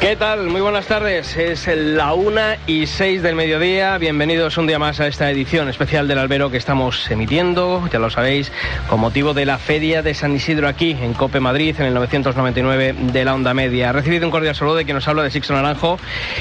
¿Qué 0.00 0.14
tal? 0.14 0.48
Muy 0.48 0.60
buenas 0.60 0.86
tardes. 0.86 1.36
Es 1.38 1.66
la 1.74 2.12
una 2.12 2.58
y 2.66 2.86
seis 2.86 3.22
del 3.22 3.34
mediodía. 3.34 3.96
Bienvenidos 3.96 4.58
un 4.58 4.66
día 4.66 4.78
más 4.78 5.00
a 5.00 5.06
esta 5.06 5.30
edición 5.30 5.70
especial 5.70 6.06
del 6.06 6.18
Albero 6.18 6.50
que 6.50 6.58
estamos 6.58 7.10
emitiendo, 7.10 7.88
ya 7.90 7.98
lo 7.98 8.10
sabéis, 8.10 8.52
con 8.88 9.00
motivo 9.00 9.32
de 9.32 9.46
la 9.46 9.56
Feria 9.56 10.02
de 10.02 10.12
San 10.12 10.36
Isidro 10.36 10.68
aquí 10.68 10.90
en 10.90 11.14
Cope 11.14 11.40
Madrid 11.40 11.74
en 11.78 11.86
el 11.86 11.94
999 11.94 12.94
de 13.10 13.24
la 13.24 13.34
Onda 13.34 13.54
Media. 13.54 13.90
Recibido 13.90 14.26
un 14.26 14.30
cordial 14.30 14.54
saludo 14.54 14.76
de 14.76 14.84
quien 14.84 14.96
nos 14.96 15.08
habla 15.08 15.22
de 15.22 15.30
Sixto 15.30 15.54
Naranjo 15.54 15.98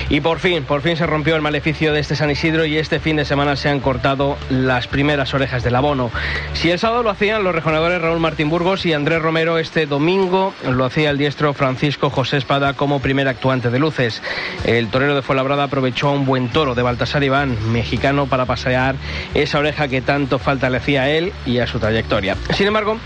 y 0.10 0.20
por 0.20 0.40
fin, 0.40 0.64
por 0.66 0.82
fin 0.82 0.98
se 0.98 1.08
rompió 1.08 1.36
el 1.38 1.42
maleficio 1.42 1.94
de 1.94 2.02
este 2.02 2.18
San 2.18 2.30
Isidro 2.30 2.66
y 2.66 2.78
este 2.78 3.00
fin 3.00 3.16
de 3.16 3.24
semana 3.24 3.56
se 3.56 3.70
han 3.70 3.80
cortado 3.80 4.38
las 4.50 4.88
primeras 4.88 5.34
orejas 5.34 5.64
del 5.64 5.76
abono. 5.76 6.12
Si 6.54 6.70
el 6.70 6.78
sábado 6.78 7.04
lo 7.04 7.10
hacían 7.10 7.46
los 7.46 7.56
rejonadores 7.56 8.02
Raúl 8.02 8.20
Martín 8.20 8.50
Burgos 8.50 8.86
y 8.86 8.92
Andrés 8.92 9.22
Romero, 9.22 9.58
este 9.58 9.86
domingo 9.86 10.54
lo 10.70 10.84
hacía 10.84 11.10
el 11.10 11.18
diestro 11.18 11.54
Francisco 11.54 12.10
José 12.10 12.36
Espada 12.36 12.74
como 12.74 13.00
primer 13.00 13.30
actuante 13.46 13.70
de 13.70 13.78
luces. 13.78 14.24
El 14.64 14.88
torero 14.88 15.14
de 15.14 15.22
Fuenlabrada 15.22 15.66
aprovechó 15.66 16.10
un 16.10 16.26
buen 16.26 16.50
toro 16.50 16.74
de 16.74 16.82
Baltasar 16.82 17.24
Iván, 17.24 17.72
mexicano, 17.72 18.26
para 18.26 18.48
pasear 18.48 18.96
esa 19.36 19.60
oreja 19.60 19.88
que 19.88 20.02
tanto 20.02 20.40
falta 20.40 20.68
le 20.72 20.78
hacía 20.78 21.04
a 21.04 21.10
él 21.12 21.32
y 21.46 21.60
a 21.60 21.68
su 21.68 21.78
trayectoria. 21.78 22.36
Sin 22.56 22.66
embargo, 22.66 22.98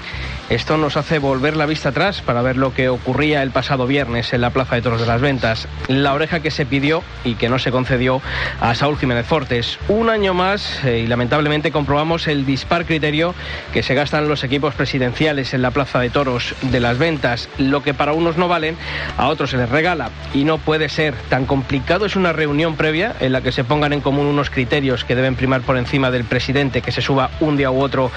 esto 0.50 0.78
nos 0.78 0.98
hace 0.98 1.20
volver 1.20 1.56
la 1.56 1.68
vista 1.68 1.90
atrás 1.90 2.24
para 2.24 2.42
ver 2.42 2.58
lo 2.58 2.74
que 2.74 2.90
ocurría 2.90 3.44
el 3.44 3.52
pasado 3.52 3.86
viernes 3.86 4.34
en 4.34 4.42
la 4.42 4.50
Plaza 4.50 4.76
de 4.76 4.82
Toros 4.82 5.00
de 5.00 5.06
las 5.06 5.22
Ventas. 5.22 5.68
La 5.88 6.14
oreja 6.14 6.40
que 6.40 6.50
se 6.50 6.66
pidió 6.66 7.04
y 7.24 7.36
que 7.36 7.50
no 7.50 7.60
se 7.60 7.70
concedió 7.70 8.20
a 8.60 8.74
Saúl 8.74 8.98
Jiménez 8.98 9.28
Fortes. 9.28 9.78
Un 9.88 10.10
año 10.10 10.34
más 10.34 10.84
eh, 10.84 11.02
y 11.02 11.08
lamentablemente 11.08 11.72
comprobamos 11.72 12.28
el 12.28 12.48
dispar 12.48 12.86
criterio 12.86 13.36
que 13.74 13.84
se 13.84 13.94
gastan 13.94 14.28
los 14.28 14.44
equipos 14.44 14.74
presidenciales 14.74 15.54
en 15.54 15.62
la 15.62 15.70
Plaza 15.70 16.00
de 16.00 16.10
Toros 16.10 16.56
de 16.64 16.80
las 16.80 16.98
Ventas. 16.98 17.48
Lo 17.60 17.84
que 17.84 17.94
para 17.94 18.14
unos 18.14 18.38
no 18.38 18.48
valen, 18.48 18.76
a 19.18 19.28
otros 19.28 19.52
se 19.52 19.58
les 19.58 19.70
regala. 19.70 20.10
Y 20.34 20.46
no 20.46 20.58
puede 20.58 20.90
ser. 20.90 21.14
Tan 21.30 21.46
complicado 21.46 22.08
es 22.08 22.16
una 22.16 22.34
reunión 22.34 22.76
previa 22.76 23.16
en 23.20 23.34
la 23.34 23.42
que 23.42 23.52
se 23.52 23.64
pongan 23.64 23.94
en 23.94 24.02
común 24.02 24.26
unos 24.26 24.50
criterios 24.50 25.06
que 25.06 25.16
deben 25.16 25.36
primar 25.36 25.62
por 25.62 25.78
encima 25.78 26.10
del 26.10 26.24
presidente 26.24 26.82
que 26.82 26.92
se 26.92 27.02
suba 27.02 27.30
un 27.40 27.56
día 27.56 27.70
u 27.70 27.82
otro 27.82 28.12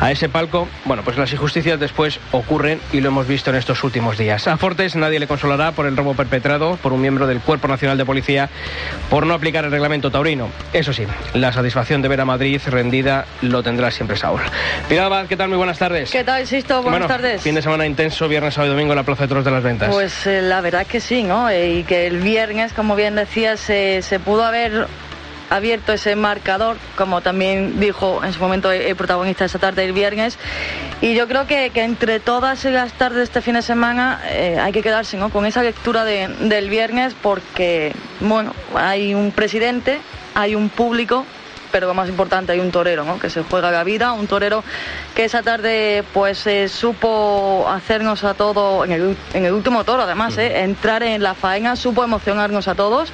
a 0.00 0.10
ese 0.10 0.30
palco. 0.30 0.66
Bueno, 0.86 1.02
pues 1.02 1.18
las 1.18 1.30
injusticias 1.30 1.73
después 1.78 2.20
ocurren 2.32 2.80
y 2.92 3.00
lo 3.00 3.08
hemos 3.08 3.26
visto 3.26 3.50
en 3.50 3.56
estos 3.56 3.82
últimos 3.84 4.18
días. 4.18 4.46
A 4.48 4.56
Fortes 4.56 4.96
nadie 4.96 5.18
le 5.18 5.26
consolará 5.26 5.72
por 5.72 5.86
el 5.86 5.96
robo 5.96 6.14
perpetrado 6.14 6.76
por 6.76 6.92
un 6.92 7.00
miembro 7.00 7.26
del 7.26 7.40
Cuerpo 7.40 7.68
Nacional 7.68 7.98
de 7.98 8.04
Policía 8.04 8.48
por 9.10 9.26
no 9.26 9.34
aplicar 9.34 9.64
el 9.64 9.70
reglamento 9.70 10.10
taurino. 10.10 10.48
Eso 10.72 10.92
sí, 10.92 11.04
la 11.34 11.52
satisfacción 11.52 12.02
de 12.02 12.08
ver 12.08 12.20
a 12.20 12.24
Madrid 12.24 12.60
rendida 12.66 13.26
lo 13.42 13.62
tendrá 13.62 13.90
siempre 13.90 14.16
Saúl. 14.16 14.40
Pilar 14.88 15.26
¿qué 15.28 15.36
tal? 15.36 15.48
Muy 15.48 15.58
buenas 15.58 15.78
tardes. 15.78 16.10
¿Qué 16.10 16.24
tal, 16.24 16.46
Sisto? 16.46 16.82
Buenas 16.82 17.08
tardes. 17.08 17.42
Fin 17.42 17.54
de 17.54 17.62
semana 17.62 17.86
intenso, 17.86 18.28
viernes, 18.28 18.54
sábado 18.54 18.72
y 18.72 18.74
domingo 18.74 18.92
en 18.92 18.96
la 18.96 19.02
Plaza 19.02 19.24
de 19.24 19.28
Toros 19.28 19.44
de 19.44 19.50
las 19.50 19.62
Ventas. 19.62 19.88
Pues 19.92 20.26
eh, 20.26 20.42
la 20.42 20.60
verdad 20.60 20.86
que 20.86 21.00
sí, 21.00 21.22
¿no? 21.22 21.48
Eh, 21.48 21.78
y 21.78 21.82
que 21.84 22.06
el 22.06 22.18
viernes, 22.18 22.72
como 22.72 22.96
bien 22.96 23.14
decías, 23.14 23.60
se 23.60 24.20
pudo 24.24 24.44
haber 24.44 24.86
abierto 25.54 25.92
ese 25.92 26.16
marcador, 26.16 26.76
como 26.96 27.20
también 27.20 27.78
dijo 27.78 28.22
en 28.24 28.32
su 28.32 28.40
momento 28.40 28.72
el 28.72 28.96
protagonista 28.96 29.44
esa 29.44 29.58
tarde 29.58 29.84
el 29.84 29.92
viernes. 29.92 30.38
Y 31.00 31.14
yo 31.14 31.28
creo 31.28 31.46
que, 31.46 31.70
entre 31.74 32.20
todas 32.20 32.64
las 32.64 32.92
tardes 32.92 33.18
de 33.18 33.24
este 33.24 33.40
fin 33.40 33.54
de 33.54 33.62
semana 33.62 34.20
eh, 34.30 34.58
hay 34.60 34.72
que 34.72 34.82
quedarse 34.82 35.18
con 35.32 35.46
esa 35.46 35.62
lectura 35.62 36.04
del 36.04 36.70
viernes 36.70 37.14
porque, 37.20 37.92
bueno, 38.20 38.52
hay 38.74 39.14
un 39.14 39.30
presidente, 39.30 40.00
hay 40.34 40.54
un 40.54 40.68
público 40.68 41.24
pero 41.74 41.88
lo 41.88 41.94
más 41.94 42.08
importante 42.08 42.52
hay 42.52 42.60
un 42.60 42.70
torero 42.70 43.02
¿no? 43.02 43.18
que 43.18 43.28
se 43.28 43.42
juega 43.42 43.72
la 43.72 43.82
vida, 43.82 44.12
un 44.12 44.28
torero 44.28 44.62
que 45.16 45.24
esa 45.24 45.42
tarde 45.42 46.04
pues 46.12 46.46
eh, 46.46 46.68
supo 46.68 47.66
hacernos 47.68 48.22
a 48.22 48.34
todos, 48.34 48.86
en 48.86 48.92
el, 48.92 49.16
en 49.32 49.44
el 49.44 49.52
último 49.52 49.82
toro 49.82 50.04
además, 50.04 50.38
eh, 50.38 50.60
entrar 50.60 51.02
en 51.02 51.20
la 51.20 51.34
faena, 51.34 51.74
supo 51.74 52.04
emocionarnos 52.04 52.68
a 52.68 52.76
todos 52.76 53.12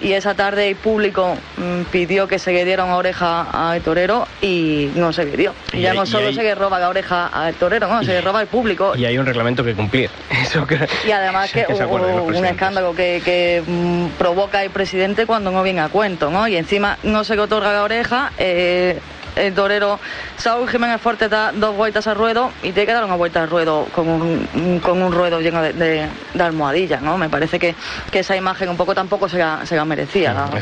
y 0.00 0.12
esa 0.12 0.34
tarde 0.34 0.68
el 0.68 0.76
público 0.76 1.36
mm, 1.56 1.82
pidió 1.90 2.28
que 2.28 2.38
se 2.38 2.52
le 2.52 2.64
diera 2.64 2.84
una 2.84 2.96
oreja 2.96 3.70
al 3.70 3.80
torero 3.82 4.26
y 4.40 4.90
no 4.94 5.12
se 5.12 5.24
le 5.24 5.36
dio. 5.36 5.54
Y 5.72 5.80
ya 5.80 5.94
no 5.94 6.06
solo 6.06 6.32
se 6.32 6.42
le 6.42 6.54
roba 6.54 6.78
la 6.78 6.88
oreja 6.88 7.26
al 7.26 7.54
torero, 7.54 7.88
no, 7.88 8.02
se 8.02 8.12
le 8.12 8.20
roba 8.20 8.40
al 8.40 8.46
público. 8.46 8.94
Y 8.96 9.04
hay 9.04 9.18
un 9.18 9.26
reglamento 9.26 9.64
que 9.64 9.74
cumplir. 9.74 10.10
y 11.06 11.10
además 11.10 11.52
que, 11.52 11.66
hubo 11.68 12.24
un 12.24 12.44
escándalo 12.44 12.94
que, 12.94 13.62
mm, 13.66 14.06
provoca 14.18 14.62
el 14.62 14.70
presidente 14.70 15.26
cuando 15.26 15.50
no 15.50 15.62
viene 15.62 15.80
a 15.80 15.88
cuento, 15.88 16.30
¿no? 16.30 16.46
Y 16.48 16.56
encima 16.56 16.98
no 17.02 17.24
se 17.24 17.34
le 17.36 17.42
otorga 17.42 17.72
la 17.72 17.82
oreja. 17.82 18.32
Eh, 18.38 18.98
el 19.36 19.54
torero 19.54 19.98
Saúl 20.36 20.68
Jiménez 20.68 21.00
Fuerte 21.00 21.28
da 21.28 21.52
dos 21.52 21.76
vueltas 21.76 22.06
al 22.06 22.16
ruedo 22.16 22.52
y 22.62 22.72
tiene 22.72 22.86
que 22.86 22.92
dar 22.92 23.04
una 23.04 23.16
vuelta 23.16 23.42
al 23.42 23.50
ruedo 23.50 23.86
con 23.94 24.08
un, 24.08 24.80
con 24.82 25.02
un 25.02 25.12
ruedo 25.12 25.40
lleno 25.40 25.62
de, 25.62 25.72
de, 25.72 26.08
almohadillas, 26.42 27.02
¿no? 27.02 27.18
Me 27.18 27.28
parece 27.28 27.58
que, 27.58 27.74
que, 28.10 28.20
esa 28.20 28.36
imagen 28.36 28.68
un 28.68 28.76
poco 28.76 28.94
tampoco 28.94 29.28
se 29.28 29.38
la, 29.38 29.64
se 29.66 29.76
la 29.76 29.84
merecía 29.84 30.32
a 30.32 30.60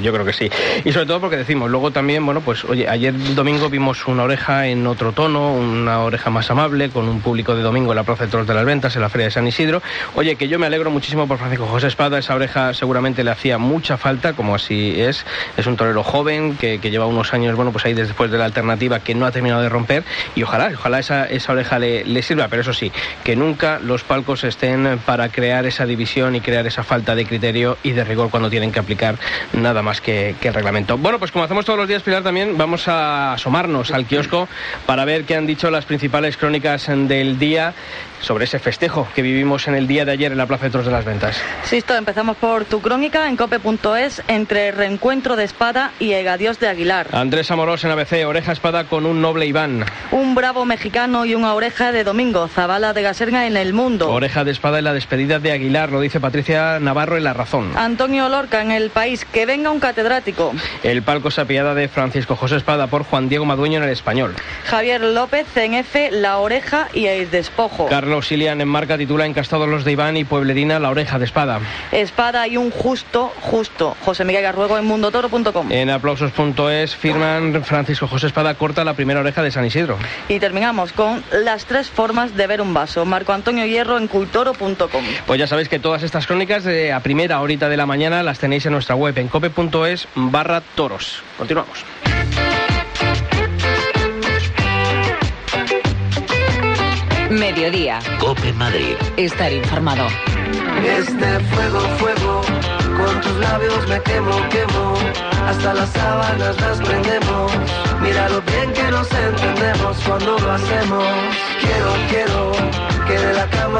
Yo 0.00 0.12
creo 0.12 0.24
que 0.24 0.32
sí. 0.32 0.50
Y 0.84 0.92
sobre 0.92 1.06
todo 1.06 1.20
porque 1.20 1.36
decimos, 1.36 1.70
luego 1.70 1.90
también, 1.90 2.24
bueno, 2.24 2.40
pues 2.40 2.64
oye, 2.64 2.88
ayer 2.88 3.14
domingo 3.34 3.68
vimos 3.68 4.06
una 4.06 4.24
oreja 4.24 4.66
en 4.66 4.86
otro 4.86 5.12
tono, 5.12 5.54
una 5.54 6.00
oreja 6.00 6.30
más 6.30 6.50
amable, 6.50 6.90
con 6.90 7.08
un 7.08 7.20
público 7.20 7.54
de 7.54 7.62
domingo 7.62 7.92
en 7.92 7.96
la 7.96 8.04
Plaza 8.04 8.24
de 8.24 8.30
Toros 8.30 8.46
de 8.46 8.54
las 8.54 8.64
Ventas, 8.64 8.94
en 8.96 9.02
la 9.02 9.08
Feria 9.08 9.26
de 9.26 9.30
San 9.30 9.46
Isidro. 9.46 9.82
Oye, 10.14 10.36
que 10.36 10.48
yo 10.48 10.58
me 10.58 10.66
alegro 10.66 10.90
muchísimo 10.90 11.26
por 11.26 11.38
Francisco 11.38 11.66
José 11.66 11.88
Espada, 11.88 12.18
esa 12.18 12.34
oreja 12.34 12.74
seguramente 12.74 13.24
le 13.24 13.30
hacía 13.30 13.58
mucha 13.58 13.96
falta, 13.96 14.34
como 14.34 14.54
así 14.54 15.00
es. 15.00 15.24
Es 15.56 15.66
un 15.66 15.76
torero 15.76 16.02
joven 16.02 16.56
que, 16.56 16.80
que 16.80 16.90
lleva 16.90 17.06
unos 17.06 17.32
años, 17.34 17.56
bueno, 17.56 17.72
pues 17.72 17.84
ahí 17.84 17.94
después 18.02 18.30
de 18.30 18.38
la 18.38 18.44
alternativa 18.44 19.00
que 19.00 19.14
no 19.14 19.26
ha 19.26 19.30
terminado 19.30 19.62
de 19.62 19.68
romper 19.68 20.04
y 20.34 20.42
ojalá, 20.42 20.70
ojalá 20.74 20.98
esa, 20.98 21.24
esa 21.26 21.52
oreja 21.52 21.78
le, 21.78 22.22
sirva, 22.22 22.48
pero 22.48 22.62
eso 22.62 22.72
sí, 22.72 22.90
que 23.24 23.36
nunca 23.36 23.78
los 23.78 24.02
palcos 24.02 24.44
estén 24.44 24.98
para 25.04 25.28
crear 25.28 25.66
esa 25.66 25.86
división 25.86 26.34
y 26.34 26.40
crear 26.40 26.66
esa 26.66 26.82
falta 26.82 27.14
de 27.14 27.24
criterio 27.24 27.78
y 27.82 27.92
de 27.92 28.04
rigor 28.04 28.30
cuando 28.30 28.50
tienen 28.50 28.72
que 28.72 28.80
aplicar 28.80 29.16
nada 29.52 29.82
más 29.82 30.00
que, 30.00 30.34
que 30.40 30.48
el 30.48 30.54
reglamento. 30.54 30.98
Bueno, 30.98 31.18
pues 31.18 31.30
como 31.30 31.44
hacemos 31.44 31.64
todos 31.64 31.78
los 31.78 31.88
días, 31.88 32.02
Pilar, 32.02 32.22
también 32.22 32.56
vamos 32.56 32.88
a 32.88 33.34
asomarnos 33.34 33.90
al 33.90 34.06
kiosco 34.06 34.48
para 34.86 35.04
ver 35.04 35.24
qué 35.24 35.36
han 35.36 35.46
dicho 35.46 35.70
las 35.70 35.84
principales 35.84 36.36
crónicas 36.36 36.86
del 36.86 37.38
día 37.38 37.74
sobre 38.20 38.44
ese 38.44 38.58
festejo 38.58 39.06
que 39.14 39.22
vivimos 39.22 39.68
en 39.68 39.74
el 39.74 39.86
día 39.86 40.04
de 40.04 40.12
ayer 40.12 40.32
en 40.32 40.38
la 40.38 40.46
Plaza 40.46 40.64
de 40.64 40.70
Toros 40.70 40.86
de 40.86 40.92
las 40.92 41.04
Ventas. 41.04 41.36
Sisto, 41.64 41.94
empezamos 41.94 42.36
por 42.36 42.64
tu 42.64 42.80
crónica 42.80 43.28
en 43.28 43.36
cope.es 43.36 44.22
entre 44.28 44.72
reencuentro 44.72 45.36
de 45.36 45.44
espada 45.44 45.92
y 45.98 46.12
el 46.12 46.26
adiós 46.28 46.58
de 46.58 46.68
Aguilar. 46.68 47.08
Andrés 47.12 47.50
Amorós 47.50 47.84
en 47.86 47.92
ABC, 47.92 48.26
oreja 48.26 48.52
espada 48.52 48.84
con 48.84 49.06
un 49.06 49.20
noble 49.20 49.46
Iván. 49.46 49.84
Un 50.10 50.34
bravo 50.34 50.64
mexicano 50.64 51.24
y 51.24 51.34
una 51.34 51.54
oreja 51.54 51.92
de 51.92 52.04
Domingo, 52.04 52.48
Zabala 52.48 52.92
de 52.92 53.02
Gaserga 53.02 53.46
en 53.46 53.56
el 53.56 53.72
mundo. 53.72 54.10
Oreja 54.10 54.44
de 54.44 54.50
espada 54.50 54.78
en 54.78 54.84
la 54.84 54.92
despedida 54.92 55.38
de 55.38 55.52
Aguilar, 55.52 55.92
lo 55.92 56.00
dice 56.00 56.20
Patricia 56.20 56.78
Navarro 56.80 57.16
en 57.16 57.24
La 57.24 57.32
Razón. 57.32 57.72
Antonio 57.76 58.28
Lorca 58.28 58.60
en 58.60 58.72
El 58.72 58.90
País, 58.90 59.24
que 59.24 59.46
venga 59.46 59.70
un 59.70 59.80
catedrático. 59.80 60.52
El 60.82 61.02
palco 61.02 61.30
sapiada 61.30 61.74
de 61.74 61.88
Francisco 61.88 62.36
José 62.36 62.56
Espada 62.56 62.88
por 62.88 63.04
Juan 63.04 63.28
Diego 63.28 63.44
Madueño 63.44 63.78
en 63.78 63.84
El 63.84 63.90
Español. 63.90 64.34
Javier 64.64 65.00
López 65.02 65.46
en 65.56 65.74
F, 65.74 66.10
La 66.10 66.38
Oreja 66.38 66.88
y 66.92 67.06
El 67.06 67.30
Despojo. 67.30 67.86
Carlos 67.86 68.26
Silian 68.26 68.60
en 68.60 68.68
marca 68.68 68.98
titula 68.98 69.26
Encastados 69.26 69.68
los 69.68 69.84
de 69.84 69.92
Iván 69.92 70.16
y 70.16 70.24
Pueblerina 70.24 70.80
La 70.80 70.90
Oreja 70.90 71.18
de 71.18 71.24
Espada. 71.24 71.60
Espada 71.92 72.48
y 72.48 72.56
un 72.56 72.70
justo, 72.70 73.32
justo. 73.40 73.96
José 74.04 74.24
Miguel 74.24 74.42
Garruego 74.42 74.76
en 74.76 74.84
mundotoro.com. 74.84 75.70
En 75.70 75.90
aplausos.es 75.90 76.96
firman 76.96 77.52
Francisco 77.76 78.08
José 78.08 78.28
Espada 78.28 78.54
corta 78.54 78.84
la 78.84 78.94
primera 78.94 79.20
oreja 79.20 79.42
de 79.42 79.50
San 79.50 79.66
Isidro. 79.66 79.98
Y 80.30 80.40
terminamos 80.40 80.94
con 80.94 81.22
las 81.30 81.66
tres 81.66 81.90
formas 81.90 82.34
de 82.34 82.46
ver 82.46 82.62
un 82.62 82.72
vaso. 82.72 83.04
Marco 83.04 83.34
Antonio 83.34 83.66
Hierro 83.66 83.98
en 83.98 84.08
cultoro.com. 84.08 85.04
Pues 85.26 85.38
ya 85.38 85.46
sabéis 85.46 85.68
que 85.68 85.78
todas 85.78 86.02
estas 86.02 86.26
crónicas 86.26 86.64
de 86.64 86.94
a 86.94 87.00
primera 87.00 87.38
horita 87.38 87.68
de 87.68 87.76
la 87.76 87.84
mañana 87.84 88.22
las 88.22 88.38
tenéis 88.38 88.64
en 88.64 88.72
nuestra 88.72 88.94
web 88.94 89.18
en 89.18 89.28
cope.es 89.28 90.08
barra 90.14 90.62
toros. 90.62 91.22
Continuamos. 91.36 91.84
Mediodía. 97.28 97.98
Cope 98.18 98.54
Madrid. 98.54 98.96
Estar 99.18 99.52
informado. 99.52 100.06
Este 100.82 101.40
fuego, 101.40 101.80
fuego, 101.98 102.40
con 102.96 103.20
tus 103.20 103.36
labios 103.36 103.88
me 103.88 104.00
quemo, 104.02 104.48
quemo. 104.50 104.94
Hasta 105.46 105.74
las 105.74 105.90
sábanas 105.90 106.60
las 106.60 106.80
prendemos. 106.80 107.52
Mira 108.00 108.28
lo 108.28 108.40
bien 108.42 108.72
que 108.72 108.90
nos 108.90 109.10
entendemos 109.12 109.96
cuando 110.06 110.38
lo 110.38 110.52
hacemos. 110.52 111.04
Quiero, 111.60 111.92
quiero 112.10 112.95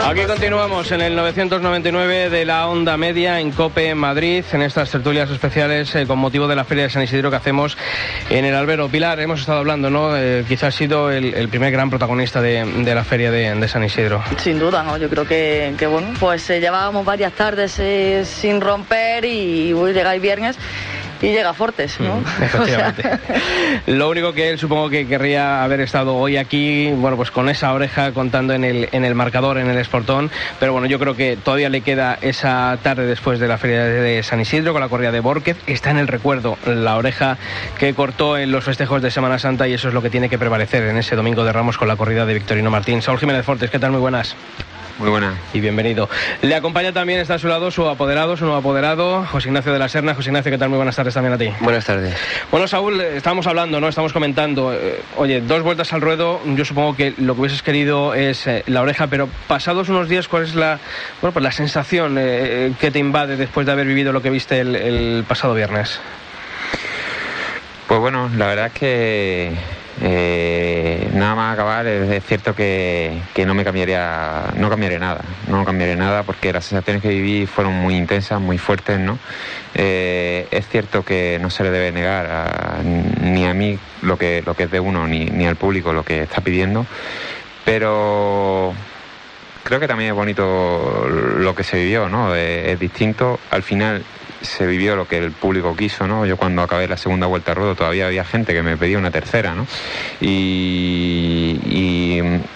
Aquí 0.05 0.23
continuamos 0.23 0.93
en 0.93 1.01
el 1.01 1.17
999 1.17 2.31
de 2.31 2.45
la 2.45 2.69
Onda 2.69 2.97
Media 2.97 3.41
en 3.41 3.51
Cope 3.51 3.95
Madrid, 3.95 4.45
en 4.53 4.63
estas 4.63 4.91
tertulias 4.91 5.29
especiales 5.31 5.95
eh, 5.97 6.07
con 6.07 6.19
motivo 6.19 6.47
de 6.47 6.55
la 6.55 6.65
Feria 6.65 6.85
de 6.85 6.91
San 6.91 7.03
Isidro 7.03 7.29
que 7.31 7.37
hacemos 7.37 7.77
en 8.31 8.45
el 8.45 8.55
Albero. 8.55 8.89
Pilar, 8.89 9.19
hemos 9.19 9.41
estado 9.41 9.59
hablando, 9.59 9.91
¿no? 9.91 10.17
Eh, 10.17 10.45
quizás 10.49 10.75
ha 10.75 10.79
sido 10.79 11.11
el, 11.11 11.49
primer 11.49 11.73
gran 11.73 11.91
protagonista 11.91 12.41
de, 12.41 12.65
la 12.95 13.05
Feria 13.05 13.31
de, 13.33 13.69
San 13.69 13.83
Isidro. 13.83 14.23
Sin 14.39 14.61
duda, 14.61 14.85
¿no? 14.85 14.97
Yo 14.97 15.09
creo 15.09 15.27
que, 15.27 15.75
bueno, 15.91 16.15
pues 16.21 16.49
eh, 16.51 16.61
llevábamos 16.61 17.05
varias 17.05 17.33
tardes 17.33 17.81
sin 18.29 18.61
romper 18.61 19.25
y 19.25 19.71
el 19.71 20.21
viernes 20.21 20.57
y 21.23 21.27
llega 21.27 21.53
Fortes, 21.55 22.01
¿no? 22.01 22.17
Mm, 22.17 22.25
efectivamente. 22.43 23.11
Lo 23.87 24.11
único 24.11 24.33
que 24.33 24.51
él 24.51 24.59
supongo 24.59 24.91
que 24.91 25.07
querría 25.07 25.63
haber 25.63 25.81
estado 25.81 26.17
hoy 26.17 26.37
aquí, 26.37 26.91
bueno, 26.93 27.17
pues 27.17 27.31
con 27.31 27.49
esa 27.49 27.73
oreja 27.73 28.13
contando 28.13 28.53
en 28.55 28.65
el, 28.65 28.89
en 28.93 29.05
el 29.05 29.15
marcador, 29.15 29.59
en 29.59 29.69
el 29.69 29.79
esportón, 29.79 30.31
pero 30.59 30.73
bueno, 30.73 30.87
yo 30.87 30.99
creo 30.99 31.15
que 31.17 31.37
todavía 31.37 31.69
le 31.69 31.81
queda 31.81 32.19
esa 32.21 32.79
tarde 32.83 33.07
después 33.07 33.41
de 33.41 33.49
la 33.49 33.59
feria 33.59 33.85
de 33.85 34.23
San 34.23 34.41
Isidro 34.41 34.73
con 34.73 34.81
la 34.81 34.89
corrida 34.89 35.13
de 35.13 35.21
Borquez, 35.21 35.57
está 35.67 35.91
en 35.91 35.99
el 35.99 36.09
recuerdo 36.09 36.59
la 36.67 36.97
oreja 36.97 37.39
que 37.79 37.95
cortó 37.95 38.39
en 38.39 38.53
los 38.53 38.65
festejos 38.65 39.03
de 39.03 39.11
Semana 39.11 39.39
Santa 39.39 39.69
y 39.69 39.75
eso 39.75 39.89
es 39.89 39.95
lo 39.95 40.03
que 40.03 40.11
tiene 40.11 40.29
que 40.29 40.39
prevalecer 40.39 40.83
en 40.85 40.97
ese 40.97 41.17
domingo 41.17 41.45
de 41.45 41.53
Ramos 41.53 41.79
con 41.79 41.89
la 41.89 41.97
corrida 41.97 42.27
de 42.27 42.35
Victorino 42.35 42.71
Martín. 42.71 43.03
Saúl 43.03 43.19
Jiménez 43.19 43.45
Fortes, 43.45 43.71
¿qué 43.71 43.79
tal? 43.79 43.93
Muy 43.93 44.01
buenas. 44.01 44.37
Muy 44.99 45.11
buena. 45.11 45.35
Y 45.53 45.61
bienvenido. 45.61 46.09
Le 46.41 46.55
acompaña 46.55 46.91
también, 46.91 47.21
está 47.21 47.35
a 47.35 47.39
su 47.39 47.49
lado, 47.49 47.71
su 47.71 47.87
apoderado, 47.87 48.35
su 48.37 48.45
nuevo 48.45 48.59
apoderado, 48.59 49.27
José 49.27 49.49
Ignacio 49.49 49.73
de 49.73 49.79
la 49.79 49.91
Serna. 49.91 50.15
José 50.15 50.31
Ignacio, 50.31 50.51
¿qué 50.51 50.57
tal? 50.57 50.71
Muy 50.71 50.77
buenas 50.77 50.97
tardes 50.97 51.13
también 51.13 51.35
a 51.35 51.39
ti. 51.39 51.51
Buenas 51.61 51.85
tardes. 51.85 52.17
Bueno, 52.51 52.67
Saúl, 52.67 52.99
eh, 53.01 53.19
estamos 53.19 53.47
hablando, 53.47 53.79
¿no? 53.79 53.89
Estamos 53.89 54.15
comentando. 54.15 54.73
Eh, 54.73 55.03
oye, 55.19 55.43
dos 55.43 55.63
vueltas 55.63 55.93
al 55.93 56.01
ruedo, 56.01 56.41
yo 56.47 56.65
supongo 56.65 56.97
que 56.97 57.13
lo 57.19 57.35
que 57.35 57.41
hubieses 57.43 57.63
querido 57.63 58.15
es 58.15 58.47
eh, 58.47 58.63
la 58.69 58.81
oreja, 58.81 59.07
pero 59.09 59.29
pasados 59.47 59.91
unos 59.91 60.09
días, 60.09 60.29
¿cuál 60.29 60.45
es 60.45 60.55
la, 60.55 60.79
bueno, 61.21 61.35
pues 61.35 61.43
la 61.43 61.53
sensación 61.53 62.15
que 62.17 62.91
te 62.91 62.99
invade 62.99 63.37
después 63.37 63.67
de 63.67 63.73
haber 63.73 63.87
vivido 63.87 64.13
lo 64.13 64.23
que 64.23 64.31
viste 64.31 64.61
el 64.61 65.25
pasado 65.29 65.55
viernes? 65.55 66.01
Pues 67.87 68.01
bueno, 68.01 68.31
la 68.37 68.47
verdad 68.47 68.67
es 68.67 68.73
que 68.73 69.53
eh, 70.97 71.11
nada 71.13 71.35
más 71.35 71.53
acabar, 71.55 71.87
es, 71.87 72.25
cierto 72.25 72.55
que, 72.55 73.21
no 73.47 73.55
me 73.55 73.65
cambiaría, 73.65 74.53
no 74.57 74.71
cambiaría 74.71 74.99
nada, 74.99 75.21
no 75.49 75.65
cambiaría 75.65 75.97
nada 75.97 76.23
porque 76.23 76.53
las 76.53 76.65
sensaciones 76.65 77.03
que 77.03 77.09
viví 77.09 77.47
fueron 77.47 77.75
muy 77.75 77.97
intensas, 77.97 78.41
muy 78.41 78.57
fuertes, 78.57 78.99
¿no? 78.99 79.19
Eh, 79.75 80.49
es 80.51 80.69
cierto 80.69 81.05
que 81.05 81.39
no 81.41 81.51
se 81.51 81.65
le 81.65 81.71
debe 81.71 81.93
negar 81.93 82.83
ni 83.21 83.47
a 83.47 83.53
mí 83.53 83.79
lo 84.03 84.17
que, 84.17 84.43
lo 84.47 84.55
que 84.55 84.65
es 84.65 84.71
de 84.71 84.81
uno, 84.81 85.07
ni, 85.07 85.27
ni 85.27 85.47
al 85.47 85.57
público 85.57 85.93
lo 85.93 86.03
que 86.03 86.23
está 86.23 86.41
pidiendo, 86.41 86.87
pero 87.65 88.73
creo 89.63 89.81
que 89.81 89.89
también 89.89 90.11
es 90.11 90.17
bonito 90.17 91.07
lo 91.09 91.55
que 91.55 91.65
se 91.65 91.77
vivió, 91.77 92.09
¿no? 92.09 92.35
es 92.35 92.79
distinto. 92.79 93.39
Al 93.51 93.63
final 93.63 94.03
se 94.41 94.67
vivió 94.67 94.97
lo 94.97 95.07
que 95.07 95.19
el 95.19 95.33
público 95.33 95.75
quiso, 95.77 96.07
¿no? 96.07 96.27
Yo 96.27 96.37
cuando 96.37 96.63
acabé 96.63 96.89
la 96.89 96.97
segunda 96.97 97.27
vuelta 97.27 97.53
a 97.53 97.55
ruedo 97.55 97.75
todavía 97.75 98.07
había 98.07 98.25
gente 98.25 98.53
que 98.53 98.63
me 98.63 98.77
pedía 98.77 98.99
una 98.99 99.11
tercera, 99.11 99.55
¿no? 99.55 99.67
Y, 100.21 101.61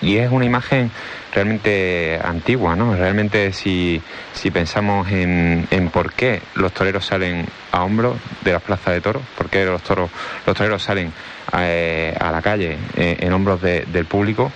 y, 0.03 0.17
es 0.17 0.31
una 0.31 0.45
imagen 0.45 0.91
realmente 1.33 2.21
antigua, 2.23 2.77
¿no? 2.77 2.95
Realmente 2.95 3.53
si, 3.53 4.03
si 4.35 4.51
pensamos 4.51 5.11
en, 5.11 5.67
en, 5.71 5.89
por 5.89 6.13
qué 6.13 6.43
los 6.55 6.73
toreros 6.73 7.07
salen 7.07 7.47
a 7.73 7.85
hombros 7.85 8.17
de 8.43 8.53
las 8.53 8.63
plazas 8.63 8.95
de 8.95 9.01
toros, 9.01 9.23
por 9.37 9.49
qué 9.49 9.65
los 9.65 9.83
toros, 9.83 10.11
los 10.47 10.57
toreros 10.57 10.83
salen 10.83 11.13
a, 11.53 11.63
eh, 11.65 12.15
la 12.21 12.43
calle 12.43 12.77
eh, 12.97 13.17
en 13.21 13.33
hombros 13.33 13.63
del 13.63 14.05
público, 14.05 14.53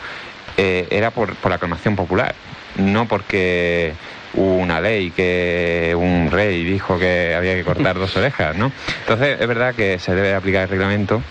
eh, 0.56 0.86
era 0.90 1.10
por, 1.10 1.34
por 1.36 1.50
la 1.50 1.56
aclamación 1.56 1.96
popular, 1.96 2.34
no 2.76 3.06
porque 3.06 3.94
una 4.36 4.80
ley 4.80 5.10
que 5.10 5.94
un 5.96 6.30
rey 6.30 6.64
dijo 6.64 6.98
que 6.98 7.34
había 7.34 7.54
que 7.54 7.64
cortar 7.64 7.96
dos 7.98 8.16
orejas, 8.16 8.56
¿no? 8.56 8.72
Entonces 9.00 9.40
es 9.40 9.46
verdad 9.46 9.74
que 9.74 9.98
se 9.98 10.14
debe 10.14 10.34
aplicar 10.34 10.62
el 10.62 10.68
reglamento, 10.68 11.22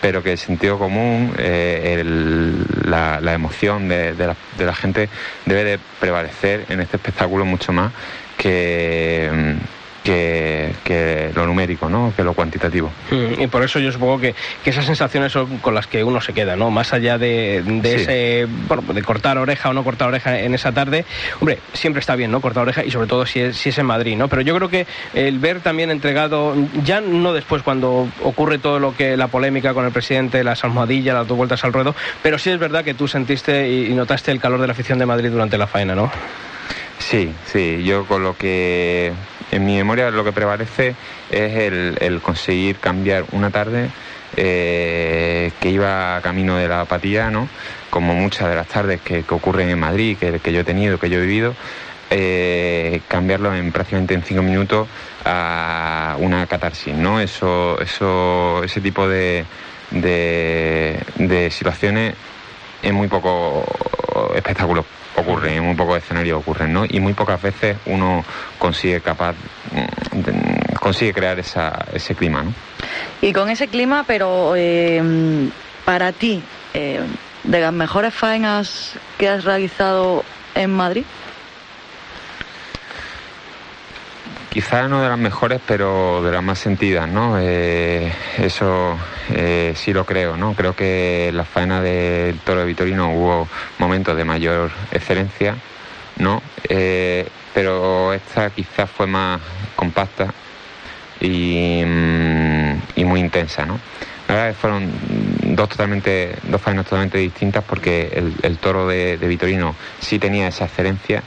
pero 0.00 0.22
que 0.22 0.32
el 0.32 0.38
sentido 0.38 0.78
común, 0.78 1.34
eh, 1.38 2.02
la, 2.84 3.32
emoción 3.32 3.88
de, 3.88 4.14
la, 4.14 4.36
de 4.56 4.66
la 4.66 4.74
gente 4.74 5.08
debe 5.46 5.64
de 5.64 5.78
prevalecer 6.00 6.66
en 6.68 6.80
este 6.80 6.96
espectáculo 6.96 7.44
mucho 7.44 7.72
más 7.72 7.92
que 8.36 9.56
que, 10.84 11.30
lo 11.34 11.46
numérico, 11.46 11.88
¿no? 11.88 12.12
que 12.16 12.22
lo 12.24 12.34
cuantitativo. 12.34 12.90
Mm, 13.10 13.42
y 13.42 13.46
por 13.46 13.62
eso 13.62 13.78
yo 13.78 13.92
supongo 13.92 14.20
que, 14.20 14.34
esas 14.64 14.84
sensaciones 14.84 15.32
son 15.32 15.58
con 15.58 15.74
las 15.74 15.86
que 15.86 16.04
uno 16.04 16.20
se 16.20 16.34
queda, 16.34 16.54
¿no? 16.54 16.70
Más 16.70 16.92
allá 16.92 17.16
de, 17.16 17.62
ese, 17.84 18.46
bueno, 18.66 18.82
de 18.92 19.02
cortar 19.02 19.38
oreja 19.38 19.70
o 19.70 19.72
no 19.72 19.82
cortar 19.82 20.08
oreja 20.08 20.38
en 20.40 20.54
esa 20.54 20.72
tarde, 20.72 21.06
hombre, 21.40 21.58
siempre 21.72 22.00
está 22.00 22.16
bien, 22.16 22.30
¿no? 22.30 22.42
Cortar 22.42 22.64
oreja 22.64 22.84
y 22.84 22.90
sobre 22.90 23.06
todo 23.06 23.24
si 23.24 23.40
es, 23.40 23.56
si 23.56 23.70
es 23.70 23.78
en 23.78 23.86
Madrid, 23.86 24.16
¿no? 24.16 24.28
Pero 24.28 24.42
yo 24.42 24.54
creo 24.56 24.68
que 24.68 24.86
el 25.14 25.38
ver 25.38 25.60
también 25.60 25.90
entregado, 25.90 26.54
ya 26.84 27.00
no 27.00 27.32
después 27.32 27.62
cuando 27.62 28.08
ocurre 28.22 28.58
todo 28.58 28.78
lo 28.78 28.94
que 28.94 29.16
la 29.16 29.28
polémica 29.28 29.72
con 29.72 29.86
el 29.86 29.92
presidente, 29.92 30.44
las 30.44 30.64
almohadillas, 30.64 31.14
las 31.14 31.26
dos 31.26 31.38
vueltas 31.38 31.64
al 31.64 31.72
ruedo, 31.72 31.94
pero 32.22 32.38
sí 32.38 32.50
es 32.50 32.58
verdad 32.58 32.84
que 32.84 32.92
tú 32.92 33.08
sentiste 33.08 33.70
y 33.70 33.94
notaste 33.94 34.30
el 34.32 34.40
calor 34.40 34.60
de 34.60 34.66
la 34.66 34.72
afición 34.72 34.98
de 34.98 35.06
Madrid 35.06 35.30
durante 35.30 35.56
la 35.56 35.66
faena, 35.66 35.94
¿no? 35.94 36.10
Sí, 36.98 37.32
sí, 37.46 37.82
yo 37.84 38.04
con 38.04 38.22
lo 38.22 38.36
que 38.36 39.12
en 39.50 39.64
mi 39.64 39.76
memoria 39.76 40.10
lo 40.10 40.24
que 40.24 40.32
prevalece 40.32 40.94
es 41.30 41.56
el, 41.56 42.20
conseguir 42.22 42.76
cambiar 42.78 43.24
una 43.32 43.50
tarde 43.50 43.90
eh, 44.36 45.50
que 45.60 45.70
iba 45.70 46.20
camino 46.22 46.56
de 46.56 46.68
la 46.68 46.82
apatía, 46.82 47.30
¿no? 47.30 47.48
como 47.90 48.14
muchas 48.14 48.48
de 48.48 48.54
las 48.54 48.68
tardes 48.68 49.00
que, 49.00 49.24
ocurren 49.28 49.70
en 49.70 49.78
Madrid, 49.78 50.16
que, 50.18 50.52
yo 50.52 50.60
he 50.60 50.64
tenido, 50.64 50.98
que 50.98 51.08
yo 51.08 51.18
he 51.18 51.22
vivido, 51.22 51.54
eh, 52.10 53.00
cambiarlo 53.08 53.54
en 53.54 53.72
prácticamente 53.72 54.14
en 54.14 54.22
cinco 54.22 54.42
minutos 54.42 54.88
a 55.24 56.16
una 56.18 56.46
catarsis, 56.46 56.94
¿no? 56.94 57.20
Eso, 57.20 57.78
eso, 57.80 58.62
ese 58.64 58.80
tipo 58.80 59.08
de, 59.08 59.44
de 59.90 61.48
situaciones 61.50 62.14
es 62.82 62.92
muy 62.92 63.08
poco 63.08 63.64
espectáculo 64.34 64.84
ocurren, 65.18 65.54
en 65.54 65.64
muy 65.64 65.74
pocos 65.74 65.98
escenarios 65.98 66.38
ocurren, 66.40 66.72
¿no? 66.72 66.84
Y 66.88 67.00
muy 67.00 67.12
pocas 67.12 67.40
veces 67.40 67.76
uno 67.86 68.24
consigue 68.58 69.00
capaz, 69.00 69.34
mm, 69.72 70.74
consigue 70.80 71.12
crear 71.12 71.38
esa, 71.38 71.86
ese 71.92 72.14
clima, 72.14 72.42
¿no? 72.42 72.52
Y 73.20 73.32
con 73.32 73.50
ese 73.50 73.68
clima, 73.68 74.04
pero 74.06 74.54
eh, 74.56 75.02
para 75.84 76.12
ti, 76.12 76.42
eh, 76.74 77.00
de 77.44 77.60
las 77.60 77.72
mejores 77.72 78.14
faenas 78.14 78.94
que 79.18 79.28
has 79.28 79.44
realizado 79.44 80.24
en 80.54 80.70
Madrid. 80.70 81.04
Quizá 84.50 84.88
no 84.88 85.02
de 85.02 85.08
las 85.08 85.18
mejores, 85.18 85.60
pero 85.66 86.22
de 86.22 86.32
las 86.32 86.42
más 86.42 86.58
sentidas, 86.58 87.06
¿no? 87.06 87.38
Eh, 87.38 88.10
eso 88.38 88.98
eh, 89.30 89.74
sí 89.76 89.92
lo 89.92 90.06
creo, 90.06 90.38
¿no? 90.38 90.54
Creo 90.54 90.74
que 90.74 91.28
en 91.28 91.36
la 91.36 91.44
faena 91.44 91.82
del 91.82 92.38
toro 92.40 92.60
de 92.60 92.66
Vitorino 92.66 93.12
hubo 93.12 93.48
momentos 93.78 94.16
de 94.16 94.24
mayor 94.24 94.70
excelencia, 94.90 95.54
¿no? 96.16 96.42
Eh, 96.66 97.28
pero 97.52 98.14
esta 98.14 98.48
quizás 98.50 98.90
fue 98.90 99.06
más 99.06 99.40
compacta 99.76 100.32
y, 101.20 101.82
mm, 101.84 103.04
muy 103.04 103.20
intensa, 103.20 103.66
¿no? 103.66 103.78
La 104.28 104.52
fueron 104.52 104.90
dos 105.56 105.70
totalmente, 105.70 106.34
dos 106.44 106.60
faenas 106.60 106.84
totalmente 106.84 107.16
distintas 107.16 107.64
porque 107.64 108.12
el, 108.42 108.58
toro 108.58 108.86
de, 108.86 109.16
Vitorino 109.16 109.74
sí 110.00 110.18
tenía 110.18 110.48
esa 110.48 110.66
excelencia 110.66 111.22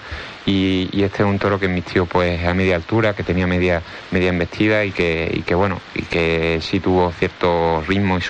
y, 0.46 0.88
este 1.04 1.24
es 1.24 1.30
un 1.30 1.40
toro 1.40 1.60
que 1.60 1.66
emitió 1.66 2.06
pues 2.06 2.46
a 2.46 2.54
media 2.54 2.76
altura, 2.76 3.16
que 3.16 3.24
tenía 3.24 3.48
media, 3.48 3.82
media 4.12 4.30
embestida 4.30 4.86
y 4.86 4.92
que, 4.92 5.44
que 5.46 5.56
bueno, 5.56 5.82
y 5.96 6.04
que 6.04 6.60
sí 6.62 6.80
tuvo 6.80 7.12
cierto 7.12 7.84
ritmo 7.88 8.20
y 8.20 8.22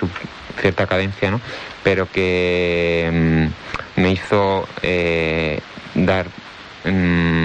cierta 0.58 0.86
cadencia, 0.86 1.30
¿no? 1.30 1.40
Pero 1.84 2.10
que 2.10 3.10
mm, 3.12 4.00
me 4.00 4.12
hizo 4.12 4.66
eh, 4.82 5.60
dar 5.94 6.26
mm, 6.84 7.41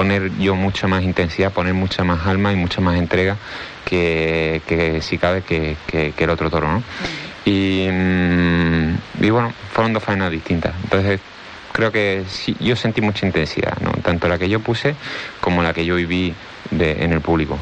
poner 0.00 0.34
yo 0.38 0.54
mucha 0.54 0.86
más 0.86 1.02
intensidad, 1.02 1.52
poner 1.52 1.74
mucha 1.74 2.04
más 2.04 2.26
alma 2.26 2.54
y 2.54 2.56
mucha 2.56 2.80
más 2.80 2.96
entrega 2.96 3.36
que, 3.84 4.62
que 4.66 5.02
si 5.02 5.18
cabe 5.18 5.42
que, 5.42 5.76
el 6.16 6.30
otro 6.30 6.48
toro, 6.48 6.72
¿no? 6.72 6.78
Mm, 7.44 8.94
y 9.20 9.28
bueno, 9.28 9.52
fueron 9.70 9.92
dos 9.92 10.02
faenas 10.02 10.30
distintas. 10.30 10.72
Entonces 10.84 11.20
creo 11.72 11.92
que 11.92 12.24
sí, 12.30 12.56
yo 12.60 12.76
sentí 12.76 13.02
mucha 13.02 13.26
intensidad, 13.26 13.76
¿no? 13.82 13.90
tanto 14.02 14.26
la 14.26 14.38
que 14.38 14.48
yo 14.48 14.60
puse 14.60 14.94
como 15.42 15.62
la 15.62 15.74
que 15.74 15.84
yo 15.84 15.96
viví 15.96 16.34
de, 16.70 17.04
en 17.04 17.12
el 17.12 17.20
público. 17.20 17.58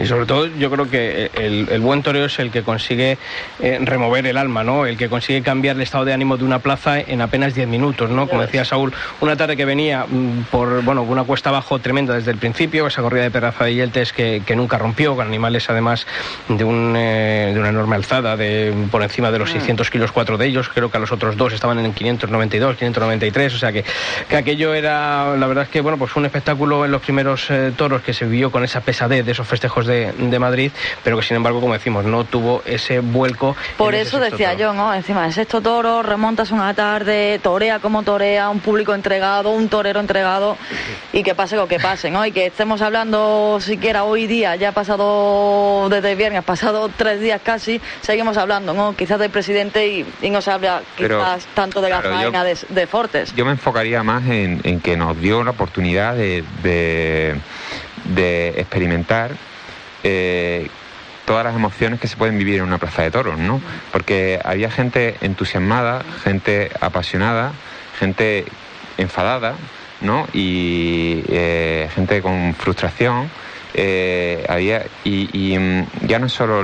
Y 0.00 0.06
sobre 0.06 0.26
todo 0.26 0.46
yo 0.46 0.70
creo 0.70 0.88
que 0.88 1.30
el, 1.34 1.68
el 1.70 1.80
buen 1.80 2.02
toreo 2.02 2.26
es 2.26 2.38
el 2.38 2.50
que 2.50 2.62
consigue 2.62 3.18
eh, 3.60 3.78
remover 3.80 4.26
el 4.26 4.36
alma, 4.36 4.64
¿no? 4.64 4.86
El 4.86 4.96
que 4.96 5.08
consigue 5.08 5.42
cambiar 5.42 5.76
el 5.76 5.82
estado 5.82 6.04
de 6.04 6.12
ánimo 6.12 6.36
de 6.36 6.44
una 6.44 6.58
plaza 6.58 7.00
en 7.00 7.20
apenas 7.20 7.54
10 7.54 7.68
minutos, 7.68 8.10
¿no? 8.10 8.28
Como 8.28 8.42
decía 8.42 8.64
Saúl, 8.64 8.92
una 9.20 9.36
tarde 9.36 9.56
que 9.56 9.64
venía 9.64 10.06
mm, 10.08 10.44
por, 10.50 10.82
bueno, 10.82 11.02
una 11.02 11.24
cuesta 11.24 11.50
abajo 11.50 11.78
tremenda 11.78 12.14
desde 12.14 12.30
el 12.30 12.38
principio, 12.38 12.86
esa 12.86 13.02
corrida 13.02 13.22
de 13.22 13.30
Perraza 13.30 13.64
de 13.64 13.74
Yeltes 13.74 14.12
que, 14.12 14.42
que 14.44 14.56
nunca 14.56 14.78
rompió, 14.78 15.14
con 15.16 15.26
animales 15.26 15.68
además 15.68 16.06
de, 16.48 16.64
un, 16.64 16.94
eh, 16.96 17.50
de 17.52 17.60
una 17.60 17.68
enorme 17.68 17.96
alzada, 17.96 18.36
de 18.36 18.72
por 18.90 19.02
encima 19.02 19.30
de 19.30 19.38
los 19.38 19.50
600 19.50 19.90
kilos 19.90 20.12
cuatro 20.12 20.38
de 20.38 20.46
ellos, 20.46 20.68
creo 20.68 20.90
que 20.90 20.96
a 20.96 21.00
los 21.00 21.12
otros 21.12 21.36
dos 21.36 21.52
estaban 21.52 21.78
en 21.78 21.92
592, 21.92 22.76
593, 22.76 23.54
o 23.54 23.58
sea 23.58 23.72
que, 23.72 23.84
que 24.28 24.36
aquello 24.36 24.74
era, 24.74 25.36
la 25.36 25.46
verdad 25.46 25.64
es 25.64 25.70
que, 25.70 25.80
bueno, 25.80 25.98
pues 25.98 26.10
fue 26.10 26.20
un 26.20 26.26
espectáculo 26.26 26.84
en 26.84 26.90
los 26.90 27.02
primeros 27.02 27.50
eh, 27.50 27.72
toros 27.76 28.02
que 28.02 28.12
se 28.12 28.24
vivió 28.24 28.50
con 28.50 28.64
esa 28.64 28.80
pesadez 28.80 29.24
de 29.24 29.32
esos 29.32 29.46
festejos 29.46 29.81
de, 29.86 30.12
de 30.12 30.38
Madrid, 30.38 30.70
pero 31.04 31.16
que 31.18 31.22
sin 31.22 31.36
embargo, 31.36 31.60
como 31.60 31.72
decimos, 31.74 32.04
no 32.04 32.24
tuvo 32.24 32.62
ese 32.64 33.00
vuelco. 33.00 33.56
Por 33.76 33.94
eso 33.94 34.18
decía 34.20 34.50
toro. 34.52 34.60
yo, 34.60 34.72
¿no? 34.74 34.94
Encima, 34.94 35.26
el 35.26 35.32
sexto 35.32 35.60
toro, 35.60 36.02
remontas 36.02 36.50
una 36.50 36.72
tarde, 36.74 37.40
torea 37.42 37.78
como 37.78 38.02
torea, 38.02 38.48
un 38.50 38.60
público 38.60 38.94
entregado, 38.94 39.50
un 39.50 39.68
torero 39.68 40.00
entregado, 40.00 40.56
y 41.12 41.22
que 41.22 41.34
pase 41.34 41.56
lo 41.56 41.68
que 41.68 41.78
pase, 41.78 42.10
¿no? 42.10 42.24
Y 42.26 42.32
que 42.32 42.46
estemos 42.46 42.82
hablando 42.82 43.58
siquiera 43.60 44.04
hoy 44.04 44.26
día, 44.26 44.56
ya 44.56 44.70
ha 44.70 44.72
pasado 44.72 45.88
desde 45.90 46.12
el 46.12 46.16
viernes, 46.16 46.40
ha 46.40 46.42
pasado 46.42 46.88
tres 46.96 47.20
días 47.20 47.40
casi, 47.42 47.80
seguimos 48.00 48.36
hablando, 48.36 48.72
¿no? 48.74 48.94
Quizás 48.96 49.18
del 49.18 49.30
presidente 49.30 49.86
y, 49.88 50.06
y 50.22 50.30
no 50.30 50.40
se 50.40 50.50
habla 50.50 50.82
Pero, 50.96 51.18
quizás 51.18 51.46
tanto 51.54 51.80
de 51.80 51.90
la 51.90 52.00
claro, 52.00 52.16
yo- 52.16 52.22
faena 52.22 52.44
de, 52.44 52.56
de 52.68 52.86
Fortes. 52.86 53.34
Yo 53.34 53.44
me 53.44 53.52
enfocaría 53.52 54.02
más 54.02 54.24
en, 54.26 54.60
en 54.64 54.80
que 54.80 54.96
nos 54.96 55.18
dio 55.20 55.42
la 55.44 55.50
oportunidad 55.52 56.14
de, 56.14 56.44
de- 56.62 57.36
de 58.04 58.48
experimentar 58.56 59.30
eh, 60.02 60.68
todas 61.24 61.44
las 61.44 61.54
emociones 61.54 62.00
que 62.00 62.08
se 62.08 62.16
pueden 62.16 62.38
vivir 62.38 62.56
en 62.56 62.62
una 62.64 62.78
plaza 62.78 63.02
de 63.02 63.10
toros, 63.10 63.38
¿no? 63.38 63.60
Porque 63.92 64.40
había 64.44 64.70
gente 64.70 65.16
entusiasmada, 65.20 66.02
gente 66.22 66.70
apasionada, 66.80 67.52
gente 67.98 68.44
enfadada, 68.98 69.54
¿no? 70.00 70.26
Y 70.32 71.22
eh, 71.28 71.88
gente 71.94 72.20
con 72.22 72.54
frustración. 72.54 73.30
eh, 73.74 74.44
había 74.50 74.84
y, 75.02 75.56
mm, 75.58 76.06
ya 76.06 76.18
no 76.18 76.26
es 76.26 76.32
solo 76.32 76.62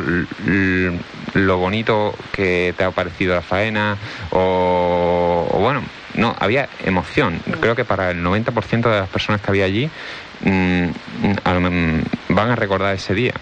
lo 1.35 1.57
bonito 1.57 2.15
que 2.33 2.75
te 2.77 2.85
ha 2.85 2.91
parecido 2.91 3.35
la 3.35 3.41
faena 3.41 3.97
o 4.31 5.49
bueno 5.59 5.83
no 6.15 6.37
había 6.39 6.69
emoción 6.85 7.41
creo 7.61 7.75
que 7.75 7.87
para 7.87 8.11
el 8.11 8.23
90% 8.23 8.91
de 8.91 9.01
las 9.01 9.09
personas 9.09 9.41
que 9.41 9.51
había 9.51 9.65
allí 9.65 9.89
mm, 10.41 10.91
van 12.31 12.51
a 12.51 12.57
recordar 12.57 12.95
ese 12.95 13.15
día. 13.15 13.33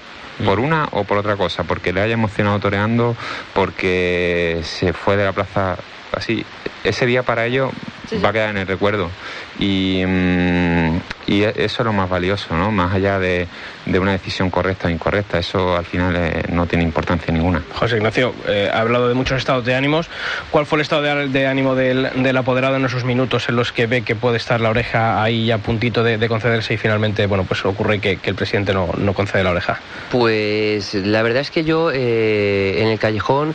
Por 0.44 0.60
una 0.60 0.86
o 0.92 1.04
por 1.04 1.16
otra 1.16 1.36
cosa 1.36 1.64
porque 1.64 1.92
le 1.92 2.02
haya 2.02 2.12
emocionado 2.14 2.60
toreando 2.60 3.16
porque 3.54 4.60
se 4.64 4.92
fue 4.92 5.16
de 5.16 5.24
la 5.24 5.32
plaza 5.32 5.76
así 6.12 6.44
ese 6.88 7.06
día 7.06 7.22
para 7.22 7.46
ellos 7.46 7.70
Sí, 8.08 8.16
sí. 8.16 8.22
va 8.22 8.28
a 8.28 8.32
quedar 8.32 8.50
en 8.50 8.58
el 8.58 8.66
recuerdo 8.68 9.10
y, 9.58 10.00
mm, 10.06 10.96
y 11.26 11.42
eso 11.42 11.56
es 11.58 11.80
lo 11.80 11.92
más 11.92 12.08
valioso 12.08 12.54
no 12.56 12.70
más 12.70 12.94
allá 12.94 13.18
de, 13.18 13.48
de 13.84 13.98
una 13.98 14.12
decisión 14.12 14.48
correcta 14.48 14.86
o 14.86 14.90
incorrecta 14.90 15.40
eso 15.40 15.76
al 15.76 15.84
final 15.84 16.14
eh, 16.16 16.44
no 16.52 16.66
tiene 16.66 16.84
importancia 16.84 17.34
ninguna 17.34 17.62
José 17.74 17.96
Ignacio, 17.96 18.32
eh, 18.46 18.70
ha 18.72 18.80
hablado 18.80 19.08
de 19.08 19.14
muchos 19.14 19.38
estados 19.38 19.64
de 19.64 19.74
ánimos. 19.74 20.08
¿Cuál 20.50 20.66
fue 20.66 20.76
el 20.78 20.82
estado 20.82 21.02
de, 21.02 21.28
de 21.28 21.46
ánimo 21.46 21.74
del, 21.74 22.10
del 22.22 22.36
apoderado 22.36 22.76
en 22.76 22.84
esos 22.84 23.04
minutos 23.04 23.48
en 23.48 23.56
los 23.56 23.72
que 23.72 23.86
ve 23.86 24.02
que 24.02 24.14
puede 24.14 24.36
estar 24.36 24.60
la 24.60 24.70
oreja 24.70 25.22
ahí 25.22 25.50
a 25.50 25.58
puntito 25.58 26.02
de, 26.02 26.16
de 26.18 26.28
concederse 26.28 26.74
y 26.74 26.76
finalmente, 26.76 27.26
bueno, 27.26 27.44
pues 27.44 27.64
ocurre 27.64 27.98
que, 28.00 28.18
que 28.18 28.30
el 28.30 28.36
presidente 28.36 28.72
no, 28.72 28.88
no 28.96 29.14
concede 29.14 29.42
la 29.44 29.50
oreja? 29.50 29.80
Pues 30.10 30.94
la 30.94 31.22
verdad 31.22 31.40
es 31.42 31.50
que 31.50 31.64
yo 31.64 31.90
eh, 31.92 32.82
en 32.82 32.88
el 32.88 32.98
callejón, 32.98 33.54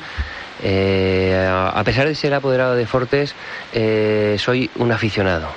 eh, 0.63 1.47
a 1.49 1.83
pesar 1.83 2.07
de 2.07 2.15
ser 2.15 2.33
apoderado 2.33 2.75
de 2.75 2.85
Fortes, 2.85 3.33
eh, 3.73 4.35
soy 4.39 4.69
un 4.75 4.91
aficionado. 4.91 5.47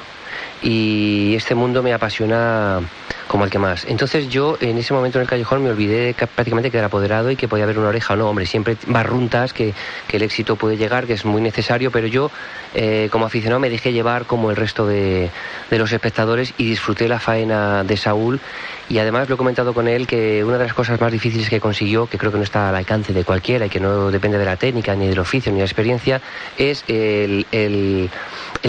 Y 0.63 1.35
este 1.37 1.55
mundo 1.55 1.83
me 1.83 1.93
apasiona 1.93 2.81
como 3.29 3.45
el 3.45 3.51
que 3.51 3.59
más. 3.59 3.85
Entonces 3.87 4.29
yo 4.31 4.57
en 4.61 4.79
ese 4.79 4.95
momento 4.95 5.19
en 5.19 5.23
el 5.23 5.29
callejón 5.29 5.63
me 5.63 5.69
olvidé 5.71 6.15
ca- 6.15 6.27
prácticamente 6.27 6.71
que 6.71 6.79
era 6.79 6.87
apoderado 6.87 7.31
y 7.31 7.37
que 7.37 7.49
podía 7.49 7.65
haber 7.65 7.79
una 7.79 7.89
oreja 7.89 8.15
o 8.15 8.17
no. 8.17 8.29
Hombre, 8.31 8.47
siempre 8.47 8.77
barruntas 8.87 9.53
que, 9.53 9.75
que 10.09 10.17
el 10.17 10.23
éxito 10.23 10.57
puede 10.57 10.77
llegar, 10.79 11.07
que 11.07 11.13
es 11.15 11.25
muy 11.27 11.43
necesario, 11.43 11.91
pero 11.91 12.07
yo 12.07 12.31
eh, 12.75 13.09
como 13.13 13.27
aficionado 13.27 13.61
me 13.61 13.69
dejé 13.69 13.93
llevar 13.93 14.25
como 14.25 14.51
el 14.51 14.57
resto 14.57 14.87
de, 14.87 15.31
de 15.71 15.79
los 15.79 15.93
espectadores 15.93 16.55
y 16.57 16.65
disfruté 16.65 17.09
la 17.09 17.19
faena 17.21 17.85
de 17.85 17.97
Saúl 17.99 18.41
y 18.89 18.99
además 18.99 19.29
lo 19.29 19.35
he 19.35 19.39
comentado 19.39 19.73
con 19.75 19.89
él 19.89 20.07
que 20.07 20.45
una 20.45 20.59
de 20.59 20.65
las 20.65 20.75
cosas 20.75 21.01
más 21.01 21.11
difíciles 21.13 21.49
que 21.49 21.61
consiguió, 21.61 22.07
que 22.07 22.19
creo 22.19 22.31
que 22.33 22.39
no 22.39 22.45
está 22.45 22.69
al 22.69 22.77
alcance 22.77 23.13
de 23.13 23.25
cualquiera 23.25 23.67
y 23.67 23.71
que 23.71 23.81
no 23.81 24.11
depende 24.11 24.39
de 24.39 24.45
la 24.45 24.57
técnica, 24.57 24.95
ni 24.95 25.07
del 25.07 25.19
oficio, 25.19 25.51
ni 25.53 25.59
de 25.59 25.63
la 25.65 25.67
experiencia, 25.67 26.21
es 26.59 26.85
el, 26.89 27.47
el- 27.53 28.11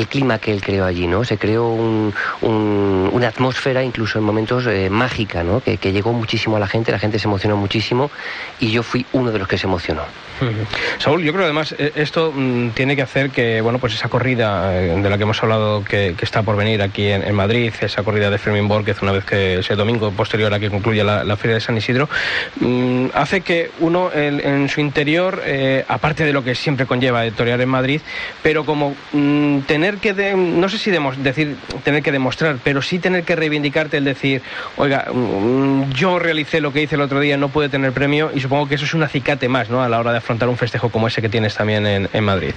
clima 0.10 0.38
que 0.40 0.52
él 0.52 0.62
creó 0.62 0.86
allí, 0.86 1.08
¿no? 1.08 1.24
Se 1.24 1.38
creó 1.38 1.68
un- 1.70 2.14
un- 2.42 3.10
una 3.14 3.28
atmósfera, 3.30 3.84
incluso 3.84 4.18
en 4.20 4.24
momentos 4.26 4.66
eh, 4.68 4.90
mágica, 4.90 5.44
¿no? 5.44 5.62
Que, 5.62 5.78
que 5.78 5.92
llegó 5.92 6.14
muchísimo 6.14 6.58
a 6.58 6.60
la 6.60 6.68
gente, 6.68 6.92
la 6.92 7.00
gente 7.00 7.18
se 7.20 7.28
emocionó 7.28 7.58
muchísimo 7.58 8.12
y 8.60 8.72
yo 8.72 8.84
fui 8.84 9.06
uno 9.14 9.32
de 9.32 9.40
los 9.40 9.48
que 9.48 9.58
se 9.58 9.68
emocionó. 9.68 10.04
Saúl, 11.00 11.24
yo 11.24 11.32
creo 11.32 11.46
además 11.46 11.74
eh, 11.78 11.94
esto 11.96 12.34
mm, 12.36 12.72
tiene 12.72 12.96
que 12.98 13.02
hacer 13.02 13.30
que, 13.32 13.62
bueno, 13.62 13.80
pues 13.80 13.94
esa 13.94 14.10
corrida 14.10 14.76
eh, 14.76 15.00
de 15.02 15.10
la 15.10 15.16
que 15.18 15.24
hemos 15.24 15.42
hablado 15.42 15.82
que, 15.84 16.14
que 16.18 16.26
está 16.26 16.44
por 16.44 16.58
venir 16.58 16.82
aquí 16.82 17.08
en, 17.08 17.34
Madrid, 17.34 17.74
esa 17.80 18.04
corrida 18.04 18.30
de 18.30 18.38
Fermín 18.38 18.68
Borquez 18.68 19.02
una 19.02 19.14
vez 19.14 19.24
que 19.24 19.60
ese 19.60 19.76
domingo 19.76 20.05
posterior 20.12 20.54
a 20.54 20.60
que 20.60 20.70
concluya 20.70 21.04
la, 21.04 21.38
Feria 21.38 21.56
de 21.56 21.62
San 21.62 21.78
Isidro, 21.78 22.10
mm, 22.60 23.08
hace 23.14 23.42
que 23.42 23.72
uno 23.80 24.12
en 24.14 24.70
su 24.70 24.80
interior, 24.82 25.42
eh, 25.46 25.84
aparte 25.88 26.24
de 26.26 26.34
lo 26.34 26.44
que 26.44 26.56
siempre 26.56 26.86
conlleva 26.86 27.30
torear 27.32 27.60
en 27.62 27.70
Madrid, 27.70 28.02
pero 28.42 28.66
como 28.66 28.96
mm, 29.12 29.60
tener 29.62 29.98
que, 29.98 30.14
de- 30.14 30.36
no 30.36 30.70
sé 30.70 30.78
si 30.78 30.92
decir 31.18 31.56
tener 31.84 32.02
que 32.04 32.12
demostrar, 32.12 32.58
pero 32.64 32.82
sí 32.82 33.00
tener 33.00 33.24
que 33.24 33.36
reivindicarte 33.36 33.98
el 33.98 34.06
decir, 34.06 34.42
oiga, 34.78 35.08
mm, 35.14 35.92
yo 35.92 36.20
realicé 36.20 36.62
lo 36.62 36.72
que 36.72 36.82
hice 36.82 36.96
el 36.96 37.02
otro 37.02 37.20
día, 37.20 37.38
no 37.38 37.50
pude 37.50 37.70
tener 37.70 37.92
premio 37.92 38.32
y 38.34 38.40
supongo 38.40 38.68
que 38.68 38.76
eso 38.76 38.86
es 38.86 38.94
un 38.94 39.04
acicate 39.04 39.50
más, 39.50 39.70
¿no? 39.70 39.82
A 39.84 39.90
la 39.90 40.00
hora 40.00 40.12
de 40.12 40.18
afrontar 40.20 40.50
un 40.50 40.58
festejo 40.58 40.90
como 40.90 41.08
ese 41.08 41.22
que 41.22 41.30
tienes 41.30 41.56
también 41.56 41.86
en, 41.86 42.10
en 42.12 42.24
Madrid. 42.24 42.54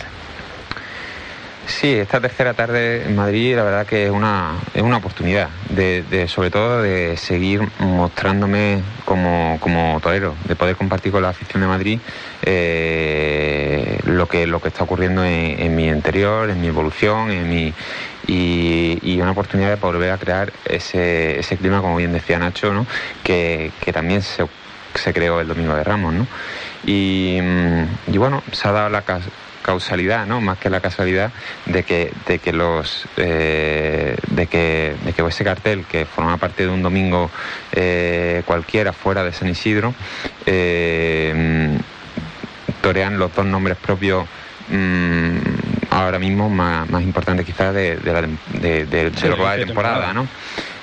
Sí, 1.69 1.93
esta 1.93 2.19
tercera 2.19 2.55
tarde 2.55 3.05
en 3.05 3.15
Madrid 3.15 3.55
la 3.55 3.63
verdad 3.63 3.87
que 3.87 4.07
es 4.07 4.11
una, 4.11 4.57
es 4.73 4.83
una 4.83 4.97
oportunidad, 4.97 5.51
de, 5.69 6.27
sobre 6.27 6.51
todo 6.51 6.83
de 6.83 7.17
seguir 7.19 7.61
mostrándome 7.79 8.83
como, 9.05 9.59
como 9.61 10.01
torero, 10.01 10.35
de 10.49 10.57
poder 10.57 10.77
compartir 10.77 11.13
con 11.13 11.23
la 11.23 11.29
afición 11.29 11.61
de 11.61 11.69
Madrid 11.69 12.01
eh, 12.43 13.99
lo, 14.07 14.27
que, 14.27 14.47
lo 14.47 14.61
que 14.61 14.69
está 14.69 14.85
ocurriendo 14.85 15.23
en, 15.25 15.77
mi 15.77 15.89
interior, 15.89 16.49
en 16.49 16.59
mi 16.61 16.69
evolución, 16.69 17.31
en 17.31 17.49
mi, 17.49 17.75
y, 18.27 19.21
una 19.21 19.33
oportunidad 19.33 19.69
de 19.69 19.77
volver 19.77 20.11
a 20.11 20.19
crear 20.19 20.53
ese, 20.65 21.39
ese 21.39 21.59
clima, 21.59 21.83
como 21.83 21.97
bien 21.97 22.13
decía 22.13 22.39
Nacho, 22.39 22.73
¿no? 22.73 22.87
que, 23.23 23.73
que 23.85 23.93
también 23.93 24.23
se, 24.23 24.47
se 24.95 25.13
creó 25.13 25.41
el 25.41 25.47
Domingo 25.49 25.75
de 25.75 25.85
Ramos. 25.85 26.15
¿no? 26.15 26.27
Y, 26.87 27.39
y 28.07 28.17
bueno, 28.17 28.43
se 28.53 28.67
ha 28.67 28.73
dado 28.73 28.89
la 28.89 29.03
cas- 29.03 29.29
causalidad, 29.73 30.25
¿no? 30.27 30.41
Más 30.41 30.57
que 30.57 30.71
la 30.71 30.81
casualidad 30.81 31.31
de 31.67 31.83
que, 31.83 32.11
de 32.27 32.39
que 32.39 32.55
los 32.55 33.05
eh, 33.19 34.17
de 34.29 34.47
que 34.47 34.95
de 35.05 35.13
que 35.13 35.27
ese 35.27 35.45
cartel 35.45 35.85
que 35.85 36.07
forma 36.07 36.39
parte 36.39 36.63
de 36.63 36.71
un 36.71 36.83
domingo 36.83 37.31
eh, 37.73 38.43
cualquiera 38.47 38.95
fuera 38.95 39.23
de 39.25 39.33
San 39.35 39.47
Isidro 39.49 39.93
eh, 40.47 41.77
torean 42.81 43.19
los 43.19 43.35
dos 43.35 43.45
nombres 43.45 43.77
propios 43.77 44.27
mm, 44.71 45.37
ahora 45.91 46.19
mismo 46.19 46.49
más, 46.49 46.89
más 46.89 47.03
importantes 47.03 47.45
quizás 47.45 47.75
de, 47.75 47.97
de, 47.99 48.13
la 48.13 48.23
de- 48.23 48.87
de- 48.87 49.11
de 49.11 49.21
Sí, 49.21 49.29
lo 49.29 49.37
que 49.37 49.43
va 49.43 49.53
de 49.53 49.59
de 49.59 49.67
temporada, 49.67 50.07
temporada. 50.07 50.15
¿no? 50.15 50.29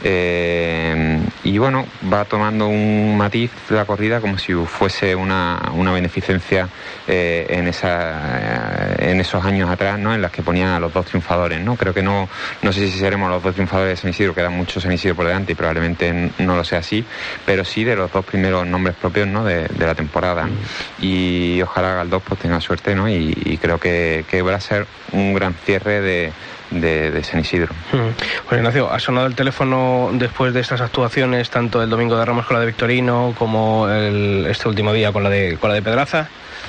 Eh, 0.08 1.20
y 1.44 1.58
bueno, 1.58 1.84
va 2.14 2.26
tomando 2.26 2.68
un 2.68 3.18
matiz 3.18 3.50
la 3.70 3.86
corrida 3.86 4.22
como 4.22 4.38
si 4.38 4.54
fuese 4.54 5.16
una, 5.16 5.72
una 5.74 5.92
beneficencia 5.92 6.70
eh, 7.08 7.48
en, 7.50 7.68
esa, 7.68 9.00
eh, 9.00 9.12
en 9.12 9.20
esos 9.20 9.44
años 9.44 9.68
atrás, 9.68 9.98
¿no? 9.98 10.14
En 10.14 10.22
las 10.22 10.32
que 10.32 10.44
ponía 10.44 10.76
a 10.76 10.80
los 10.80 10.94
dos 10.94 11.08
triunfadores, 11.08 11.60
¿no? 11.60 11.76
Creo 11.76 11.92
que 11.92 12.04
no, 12.04 12.30
no 12.62 12.72
sé 12.72 12.92
si 12.92 13.00
seremos 13.00 13.32
los 13.32 13.42
dos 13.42 13.56
triunfadores 13.56 13.94
de 13.94 13.98
San 13.98 14.12
Isidro, 14.12 14.36
quedan 14.36 14.54
muchos 14.54 14.84
San 14.84 14.92
Isidro 14.92 15.16
por 15.16 15.26
delante 15.26 15.54
y 15.54 15.56
probablemente 15.56 16.32
no 16.38 16.56
lo 16.56 16.64
sea 16.64 16.80
así, 16.80 17.04
pero 17.44 17.66
sí 17.66 17.84
de 17.84 17.96
los 17.96 18.12
dos 18.12 18.24
primeros 18.26 18.68
nombres 18.68 18.96
propios, 18.96 19.28
¿no? 19.28 19.44
De, 19.44 19.68
la 19.80 19.96
temporada. 19.96 20.48
Y 21.00 21.62
ojalá 21.64 21.96
Galdós 21.96 22.22
pues 22.28 22.40
tenga 22.40 22.62
suerte, 22.62 22.94
¿no? 22.94 23.10
Y, 23.10 23.36
y 23.44 23.58
creo 23.58 23.80
que, 23.80 24.24
que 24.30 24.44
va 24.44 24.54
a 24.54 24.60
ser 24.60 24.86
un 25.14 25.34
gran 25.34 25.56
cierre 25.56 26.02
de, 26.02 26.32
de, 26.72 27.12
de 27.12 27.24
San 27.24 27.40
Isidro. 27.40 27.74
Mm. 27.92 28.14
Pues 28.48 28.60
Ignacio, 28.60 28.92
ha 28.92 29.00
sonado 29.00 29.28
el 29.28 29.36
teléfono 29.36 30.10
después 30.14 30.54
de 30.54 30.60
estas 30.62 30.82
actuaciones, 30.82 31.50
tanto 31.50 31.82
el 31.84 31.90
domingo 31.90 32.18
de 32.18 32.26
Ramos 32.26 32.46
con 32.46 32.56
la 32.56 32.62
de 32.62 32.68
Victorino 32.68 33.34
como 33.38 33.88
el, 33.90 34.46
este 34.50 34.68
último 34.68 34.94
día 34.94 35.12
con 35.12 35.24
la 35.24 35.30
de, 35.30 35.58
con 35.58 35.70
la 35.70 35.76
de 35.76 35.82
Pedraza. 35.82 36.28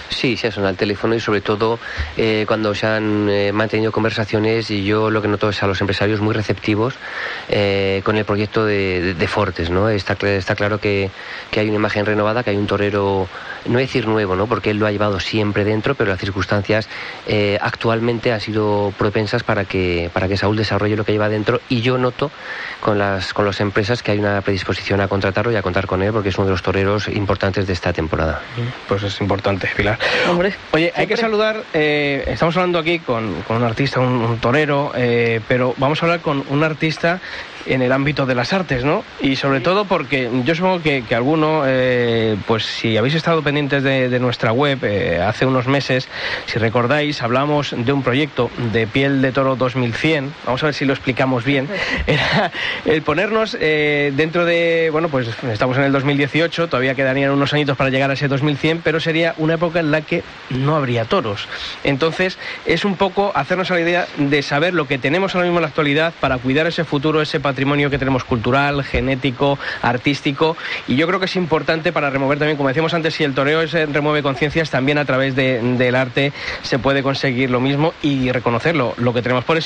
Sí, 0.09 0.37
se 0.37 0.47
ha 0.47 0.53
sonado 0.53 0.71
el 0.71 0.77
teléfono 0.77 1.17
y 1.17 1.21
sobre 1.21 1.41
todo 1.41 1.81
eh, 2.17 2.45
cuando 2.47 2.75
se 2.77 2.87
han 2.87 3.29
eh, 3.29 3.51
mantenido 3.51 3.91
conversaciones 3.91 4.71
y 4.71 4.85
yo 4.85 5.11
lo 5.11 5.21
que 5.21 5.27
noto 5.27 5.49
es 5.49 5.61
a 5.65 5.67
los 5.67 5.81
empresarios 5.81 6.21
muy 6.21 6.33
receptivos 6.33 6.95
eh, 7.49 8.03
con 8.05 8.17
el 8.17 8.25
proyecto 8.25 8.65
de, 8.65 9.01
de- 9.01 9.15
de 9.15 9.27
Fortes, 9.29 9.69
¿no? 9.69 9.89
Está, 9.89 10.17
está 10.29 10.55
claro 10.55 10.79
que, 10.79 11.11
que 11.51 11.59
hay 11.59 11.67
una 11.69 11.77
imagen 11.77 12.07
renovada, 12.07 12.45
que 12.45 12.51
hay 12.51 12.57
un 12.57 12.69
torero, 12.69 13.27
no 13.67 13.79
decir 13.79 14.07
nuevo, 14.07 14.37
¿no? 14.37 14.47
Porque 14.47 14.71
él 14.71 14.79
lo 14.79 14.87
ha 14.87 14.93
llevado 14.93 15.19
siempre 15.19 15.65
dentro, 15.65 15.97
pero 15.97 16.11
las 16.11 16.21
circunstancias 16.21 16.89
eh, 17.27 17.59
actualmente 17.61 18.33
han 18.33 18.41
sido 18.41 18.93
propensas 18.97 19.43
para 19.43 19.65
que, 19.65 19.96
para 20.13 20.29
que 20.29 20.37
Saúl 20.37 20.57
desarrolle 20.57 20.97
lo 20.97 21.05
que 21.05 21.13
lleva 21.13 21.29
dentro 21.29 21.61
y 21.69 21.81
yo 21.81 21.99
noto 21.99 22.31
con 22.81 22.99
las, 22.99 23.33
con 23.33 23.47
las 23.47 23.61
empresas 23.61 24.03
que 24.03 24.13
hay 24.13 24.19
una 24.19 24.41
predisposición 24.41 25.01
a 25.01 25.09
contratarlo 25.09 25.53
y 25.53 25.57
a 25.57 25.63
contar 25.63 25.87
con 25.87 26.03
él 26.03 26.13
porque 26.13 26.29
es 26.29 26.39
uno 26.39 26.47
de 26.47 26.53
los 26.53 26.63
toreros 26.63 27.09
importantes 27.09 27.67
de 27.67 27.73
esta 27.73 27.93
temporada. 27.93 28.41
Pues 28.89 29.03
es 29.03 29.21
importante, 29.21 29.69
Pilar. 29.77 29.99
Hombre, 30.29 30.55
Oye, 30.73 30.93
hay 30.95 31.07
que 31.07 31.17
saludar, 31.17 31.63
eh, 31.75 32.25
estamos 32.27 32.57
hablando 32.57 32.79
aquí 32.79 32.99
con, 32.99 33.43
con 33.43 33.57
un 33.57 33.65
artista, 33.65 34.01
un, 34.01 34.09
un 34.09 34.39
torero, 34.39 34.93
eh, 34.95 35.41
pero 35.49 35.75
vamos 35.79 36.03
a 36.03 36.07
hablar 36.07 36.21
con 36.21 36.45
un 36.49 36.63
artista 36.63 37.21
en 37.67 37.83
el 37.83 37.93
ámbito 37.93 38.27
de 38.27 38.35
las 38.35 38.53
artes, 38.53 38.85
¿no? 38.85 39.05
Y 39.21 39.37
sobre 39.37 39.61
todo 39.61 39.85
porque 39.85 40.31
yo 40.45 40.55
supongo 40.55 40.83
que, 40.83 41.03
que 41.03 41.15
alguno, 41.15 41.63
eh, 41.67 42.37
pues 42.47 42.65
si 42.65 42.97
habéis 42.97 43.15
estado 43.15 43.43
pendientes 43.43 43.83
de, 43.83 44.09
de 44.09 44.21
nuestra 44.21 44.53
web 44.53 44.79
eh, 44.83 45.21
hace 45.21 45.47
unos 45.47 45.67
meses, 45.67 46.09
si 46.47 46.59
recordáis, 46.59 47.23
hablamos 47.23 47.75
de 47.77 47.93
un 47.93 48.03
proyecto 48.03 48.51
de 48.73 48.87
piel 48.87 49.21
de 49.21 49.33
toro 49.33 49.57
2100, 49.77 50.33
vamos 50.45 50.63
a 50.63 50.67
ver 50.67 50.75
si 50.75 50.85
lo 50.85 50.93
explicamos 50.93 51.45
bien, 51.45 51.69
era 52.07 52.51
el 52.85 53.03
ponernos 53.03 53.57
eh, 53.61 54.13
dentro 54.17 54.45
de, 54.45 54.89
bueno, 54.91 55.09
pues 55.09 55.29
estamos 55.51 55.77
en 55.77 55.85
el 55.85 55.93
2018, 55.93 56.69
todavía 56.69 56.95
quedarían 56.95 57.31
unos 57.31 57.53
añitos 57.53 57.77
para 57.77 57.91
llegar 57.91 58.11
a 58.11 58.15
ese 58.15 58.27
2100, 58.29 58.81
pero 58.83 58.99
sería 59.01 59.35
una 59.39 59.55
época 59.55 59.81
en 59.81 59.91
la 59.91 60.01
que 60.01 60.23
no 60.51 60.77
habría 60.77 61.05
toros. 61.05 61.47
Entonces, 61.85 62.39
es 62.65 62.85
un 62.85 62.97
poco 62.97 63.33
hacernos 63.35 63.71
a 63.71 63.75
la 63.75 63.81
idea 63.81 64.07
de 64.17 64.43
saber 64.43 64.75
lo 64.75 64.87
que 64.89 64.99
tenemos 64.99 65.35
ahora 65.35 65.47
mismo 65.47 65.59
en 65.59 65.63
la 65.63 65.69
actualidad 65.69 66.13
para 66.21 66.39
cuidar 66.39 66.67
ese 66.67 66.85
futuro, 66.85 67.21
ese 67.23 67.39
patrimonio 67.41 67.91
que 67.91 67.99
tenemos 67.99 68.25
cultural, 68.25 68.83
genético, 68.83 69.59
artístico, 69.83 70.57
y 70.89 70.97
yo 70.97 71.07
creo 71.07 71.21
que 71.21 71.27
es 71.27 71.37
importante 71.37 71.93
para 71.93 72.11
remover 72.11 72.39
también, 72.39 72.57
como 72.57 72.69
decíamos 72.69 72.95
antes, 72.95 73.15
si 73.15 73.25
el 73.25 73.35
toreo 73.35 73.63
es, 73.63 73.75
eh, 73.75 73.87
remueve 73.87 74.23
conciencias, 74.23 74.71
también 74.71 74.99
a 74.99 75.05
través 75.05 75.35
de- 75.37 75.61
del 75.61 75.95
arte 75.95 76.33
se 76.63 76.79
puede 76.79 77.03
conseguir 77.03 77.51
lo 77.51 77.61
mismo 77.61 77.93
y 78.03 78.31
reconocerlo, 78.33 78.95
lo 78.97 79.13
que 79.13 79.23
tenemos. 79.23 79.45
Por 79.45 79.57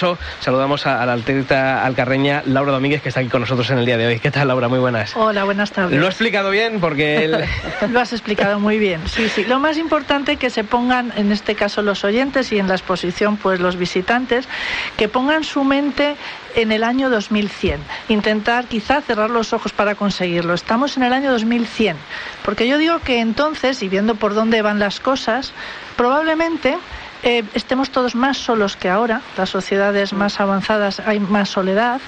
saludamos 0.41 0.87
a, 0.87 1.03
a 1.03 1.07
la 1.07 1.13
artista 1.15 1.85
alcarreña 1.85 2.43
Laura 2.47 2.73
Domínguez, 2.73 3.03
que 3.03 3.09
está 3.09 3.21
aquí 3.21 3.29
con 3.29 3.41
nosotros 3.41 3.71
en 3.71 3.79
el 3.79 3.87
día 3.87 3.97
de 3.97 4.07
hoy. 4.07 4.19
¿Qué 4.19 4.31
tal, 4.31 4.49
Laura? 4.49 4.69
Muy 4.69 4.79
buenas. 4.79 5.17
Hola, 5.17 5.45
buenas 5.45 5.73
tardes. 5.73 5.99
Lo 5.99 6.07
he 6.07 6.09
explicado 6.09 6.51
bien 6.51 6.81
porque. 6.81 7.29
Lo 7.91 8.01
has 8.01 8.13
explicado 8.13 8.59
muy 8.59 8.79
bien. 8.79 9.01
Sí, 9.07 9.29
sí. 9.29 9.45
Lo 9.45 9.59
más 9.59 9.77
importante 9.77 10.37
que 10.37 10.51
se 10.51 10.65
pongan, 10.65 11.13
en 11.17 11.33
este 11.33 11.55
caso 11.55 11.83
los 11.83 12.05
oyentes 12.05 12.53
y 12.53 12.59
en 12.59 12.69
la 12.69 12.75
exposición, 12.75 13.37
pues 13.37 13.61
los 13.61 13.77
visitantes, 13.77 14.49
que 14.97 15.09
pongan 15.09 15.45
su 15.45 15.65
mente 15.65 16.17
en 16.55 16.73
el 16.73 16.85
año 16.85 17.11
2100. 17.11 17.81
Intentar 18.09 18.67
quizá 18.67 19.01
cerrar 19.01 19.31
los 19.31 19.53
ojos 19.53 19.73
para 19.73 19.95
conseguirlo. 19.95 20.55
Estamos 20.55 20.97
en 20.97 21.05
el 21.05 21.13
año 21.13 21.31
2100. 21.31 21.97
Porque 22.45 22.67
yo 22.67 22.79
digo 22.79 22.99
que 23.01 23.21
entonces, 23.21 23.83
y 23.83 23.89
viendo 23.89 24.15
por 24.15 24.35
dónde 24.35 24.63
van 24.63 24.79
las 24.79 25.01
cosas, 25.01 25.53
probablemente 25.97 26.77
eh, 27.23 27.45
estemos 27.55 27.91
todos 27.91 28.15
más 28.15 28.39
solos 28.39 28.77
que 28.77 28.89
ahora, 28.89 29.21
las 29.37 29.51
sociedades 29.51 30.13
más 30.13 30.41
avanzadas 30.41 31.01
hay 31.01 31.21
más 31.21 31.49
soledad, 31.49 32.01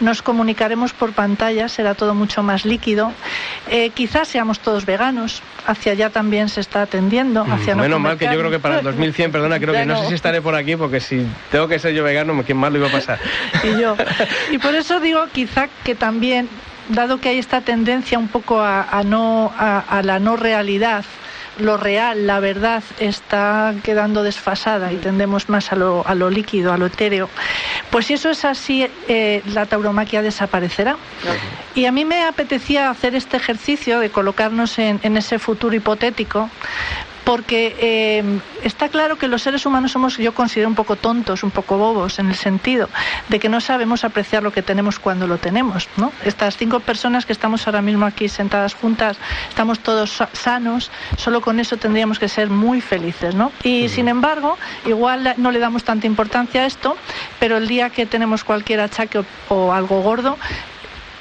nos 0.00 0.22
comunicaremos 0.22 0.92
por 0.92 1.12
pantalla, 1.12 1.68
será 1.68 1.94
todo 1.94 2.14
mucho 2.14 2.42
más 2.42 2.64
líquido, 2.64 3.12
eh, 3.68 3.90
quizás 3.90 4.28
seamos 4.28 4.60
todos 4.60 4.86
veganos, 4.86 5.42
hacia 5.66 5.92
allá 5.92 6.10
también 6.10 6.48
se 6.48 6.60
está 6.60 6.82
atendiendo, 6.82 7.46
hacia 7.50 7.74
no 7.74 7.82
Menos 7.82 8.00
mal 8.00 8.18
que 8.18 8.26
yo 8.26 8.38
creo 8.38 8.50
que 8.50 8.58
para 8.58 8.76
el 8.76 8.84
carne. 8.84 8.92
2100, 8.92 9.32
perdona, 9.32 9.60
creo 9.60 9.74
que 9.74 9.86
no 9.86 10.00
sé 10.02 10.08
si 10.08 10.14
estaré 10.14 10.40
por 10.40 10.54
aquí 10.54 10.76
porque 10.76 11.00
si 11.00 11.26
tengo 11.50 11.68
que 11.68 11.78
ser 11.78 11.92
yo 11.94 12.04
vegano, 12.04 12.42
¿quién 12.44 12.58
más 12.58 12.72
lo 12.72 12.78
iba 12.78 12.88
a 12.88 12.92
pasar? 12.92 13.18
y 13.62 13.80
yo. 13.80 13.96
Y 14.50 14.58
por 14.58 14.74
eso 14.74 15.00
digo 15.00 15.26
quizá 15.32 15.68
que 15.84 15.94
también, 15.94 16.48
dado 16.88 17.18
que 17.18 17.30
hay 17.30 17.38
esta 17.38 17.60
tendencia 17.60 18.18
un 18.18 18.28
poco 18.28 18.60
a, 18.60 18.82
a 18.82 19.02
no, 19.02 19.52
a, 19.58 19.80
a 19.80 20.02
la 20.02 20.18
no 20.18 20.36
realidad, 20.36 21.04
lo 21.58 21.76
real, 21.76 22.26
la 22.26 22.40
verdad 22.40 22.82
está 22.98 23.74
quedando 23.82 24.22
desfasada 24.22 24.92
y 24.92 24.96
tendemos 24.96 25.48
más 25.48 25.72
a 25.72 25.76
lo, 25.76 26.06
a 26.06 26.14
lo 26.14 26.30
líquido, 26.30 26.72
a 26.72 26.78
lo 26.78 26.86
etéreo. 26.86 27.28
Pues 27.90 28.06
si 28.06 28.14
eso 28.14 28.30
es 28.30 28.44
así, 28.44 28.86
eh, 29.08 29.42
la 29.52 29.66
tauromaquia 29.66 30.22
desaparecerá. 30.22 30.96
Y 31.74 31.86
a 31.86 31.92
mí 31.92 32.04
me 32.04 32.24
apetecía 32.24 32.90
hacer 32.90 33.14
este 33.14 33.36
ejercicio 33.36 34.00
de 34.00 34.10
colocarnos 34.10 34.78
en, 34.78 35.00
en 35.02 35.16
ese 35.16 35.38
futuro 35.38 35.74
hipotético, 35.74 36.50
porque 37.24 37.74
eh, 37.80 38.40
está 38.62 38.88
claro 38.88 39.16
que 39.16 39.28
los 39.28 39.42
seres 39.42 39.64
humanos 39.66 39.92
somos, 39.92 40.18
yo 40.18 40.34
considero, 40.34 40.68
un 40.68 40.74
poco 40.74 40.96
tontos, 40.96 41.42
un 41.42 41.50
poco 41.50 41.78
bobos, 41.78 42.18
en 42.18 42.28
el 42.28 42.34
sentido 42.34 42.88
de 43.28 43.38
que 43.40 43.48
no 43.48 43.60
sabemos 43.60 44.04
apreciar 44.04 44.42
lo 44.42 44.52
que 44.52 44.62
tenemos 44.62 44.98
cuando 44.98 45.26
lo 45.26 45.38
tenemos. 45.38 45.88
¿no? 45.96 46.12
Estas 46.24 46.56
cinco 46.56 46.80
personas 46.80 47.24
que 47.26 47.32
estamos 47.32 47.66
ahora 47.66 47.80
mismo 47.82 48.04
aquí 48.06 48.28
sentadas 48.28 48.74
juntas, 48.74 49.16
estamos 49.48 49.80
todos 49.80 50.10
sa- 50.10 50.28
sanos, 50.32 50.90
solo 51.16 51.40
con 51.40 51.60
eso 51.60 51.76
tendríamos 51.78 52.18
que 52.18 52.28
ser 52.28 52.50
muy 52.50 52.80
felices. 52.80 53.34
¿no? 53.34 53.52
Y 53.62 53.88
sin 53.88 54.08
embargo, 54.08 54.58
igual 54.84 55.34
no 55.38 55.50
le 55.50 55.58
damos 55.58 55.84
tanta 55.84 56.06
importancia 56.06 56.62
a 56.62 56.66
esto, 56.66 56.96
pero 57.40 57.56
el 57.56 57.68
día 57.68 57.90
que 57.90 58.04
tenemos 58.06 58.44
cualquier 58.44 58.80
achaque 58.80 59.18
o, 59.20 59.24
o 59.48 59.72
algo 59.72 60.02
gordo, 60.02 60.36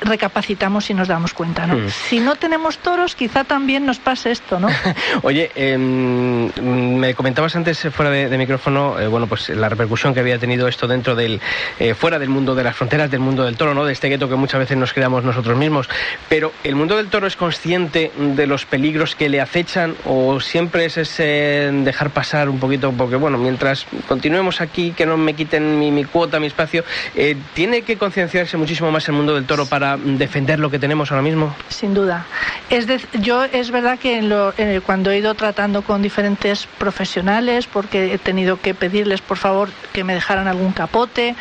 recapacitamos 0.03 0.89
y 0.89 0.93
nos 0.93 1.07
damos 1.07 1.33
cuenta, 1.33 1.67
¿no? 1.67 1.75
Mm. 1.75 1.89
Si 1.89 2.19
no 2.19 2.35
tenemos 2.35 2.77
toros, 2.77 3.15
quizá 3.15 3.43
también 3.43 3.85
nos 3.85 3.99
pase 3.99 4.31
esto, 4.31 4.59
¿no? 4.59 4.67
Oye, 5.23 5.51
em, 5.55 6.51
me 6.97 7.13
comentabas 7.13 7.55
antes 7.55 7.83
eh, 7.85 7.91
fuera 7.91 8.11
de, 8.11 8.29
de 8.29 8.37
micrófono, 8.37 8.99
eh, 8.99 9.07
bueno, 9.07 9.27
pues 9.27 9.49
la 9.49 9.69
repercusión 9.69 10.13
que 10.13 10.19
había 10.19 10.37
tenido 10.39 10.67
esto 10.67 10.87
dentro 10.87 11.15
del, 11.15 11.39
eh, 11.79 11.93
fuera 11.93 12.19
del 12.19 12.29
mundo 12.29 12.55
de 12.55 12.63
las 12.63 12.75
fronteras, 12.75 13.09
del 13.09 13.19
mundo 13.19 13.43
del 13.43 13.57
toro, 13.57 13.73
¿no? 13.73 13.85
De 13.85 13.93
este 13.93 14.09
gueto 14.09 14.29
que 14.29 14.35
muchas 14.35 14.59
veces 14.59 14.77
nos 14.77 14.93
creamos 14.93 15.23
nosotros 15.23 15.57
mismos. 15.57 15.89
Pero 16.29 16.51
el 16.63 16.75
mundo 16.75 16.97
del 16.97 17.07
toro 17.07 17.27
es 17.27 17.35
consciente 17.35 18.11
de 18.17 18.47
los 18.47 18.65
peligros 18.65 19.15
que 19.15 19.29
le 19.29 19.41
acechan 19.41 19.95
o 20.05 20.39
siempre 20.39 20.85
es 20.85 20.97
ese 20.97 21.71
dejar 21.83 22.09
pasar 22.09 22.49
un 22.49 22.59
poquito, 22.59 22.91
porque 22.91 23.15
bueno, 23.15 23.37
mientras 23.37 23.85
continuemos 24.07 24.61
aquí, 24.61 24.91
que 24.91 25.05
no 25.05 25.17
me 25.17 25.33
quiten 25.33 25.79
mi, 25.79 25.91
mi 25.91 26.03
cuota, 26.03 26.39
mi 26.39 26.47
espacio, 26.47 26.83
eh, 27.15 27.35
tiene 27.53 27.81
que 27.81 27.97
concienciarse 27.97 28.57
muchísimo 28.57 28.91
más 28.91 29.07
el 29.07 29.15
mundo 29.15 29.35
del 29.35 29.45
toro 29.45 29.65
para 29.65 29.92
defender 29.97 30.59
lo 30.59 30.69
que 30.69 30.79
tenemos 30.79 31.11
ahora 31.11 31.21
mismo. 31.23 31.53
Sin 31.69 31.93
duda. 31.93 32.25
Es 32.69 32.87
dec- 32.87 33.05
yo 33.19 33.43
es 33.43 33.71
verdad 33.71 33.99
que 33.99 34.17
en 34.17 34.29
lo- 34.29 34.53
eh, 34.57 34.81
cuando 34.85 35.11
he 35.11 35.17
ido 35.17 35.33
tratando 35.35 35.81
con 35.81 36.01
diferentes 36.01 36.67
profesionales, 36.77 37.67
porque 37.67 38.13
he 38.13 38.17
tenido 38.17 38.59
que 38.61 38.73
pedirles 38.73 39.21
por 39.21 39.37
favor 39.37 39.69
que 39.91 40.03
me 40.03 40.13
dejaran 40.13 40.47
algún 40.47 40.71
capote, 40.71 41.35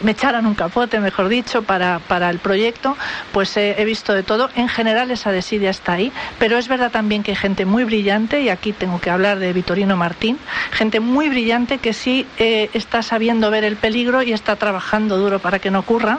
me 0.00 0.12
echaran 0.12 0.46
un 0.46 0.54
capote, 0.54 0.98
mejor 1.00 1.28
dicho, 1.28 1.62
para, 1.62 1.98
para 2.00 2.30
el 2.30 2.38
proyecto, 2.38 2.96
pues 3.32 3.56
he, 3.56 3.80
he 3.80 3.84
visto 3.84 4.14
de 4.14 4.22
todo. 4.22 4.48
En 4.56 4.68
general 4.68 5.10
esa 5.10 5.30
desidia 5.30 5.70
está 5.70 5.92
ahí, 5.92 6.10
pero 6.38 6.56
es 6.58 6.68
verdad 6.68 6.90
también 6.90 7.22
que 7.22 7.32
hay 7.32 7.36
gente 7.36 7.66
muy 7.66 7.84
brillante, 7.84 8.40
y 8.40 8.48
aquí 8.48 8.72
tengo 8.72 9.00
que 9.00 9.10
hablar 9.10 9.38
de 9.38 9.52
Vitorino 9.52 9.96
Martín, 9.96 10.38
gente 10.72 10.98
muy 11.00 11.28
brillante 11.28 11.78
que 11.78 11.92
sí 11.92 12.26
eh, 12.38 12.70
está 12.72 13.02
sabiendo 13.02 13.50
ver 13.50 13.64
el 13.64 13.76
peligro 13.76 14.22
y 14.22 14.32
está 14.32 14.56
trabajando 14.56 15.18
duro 15.18 15.38
para 15.38 15.58
que 15.58 15.70
no 15.70 15.80
ocurra. 15.80 16.18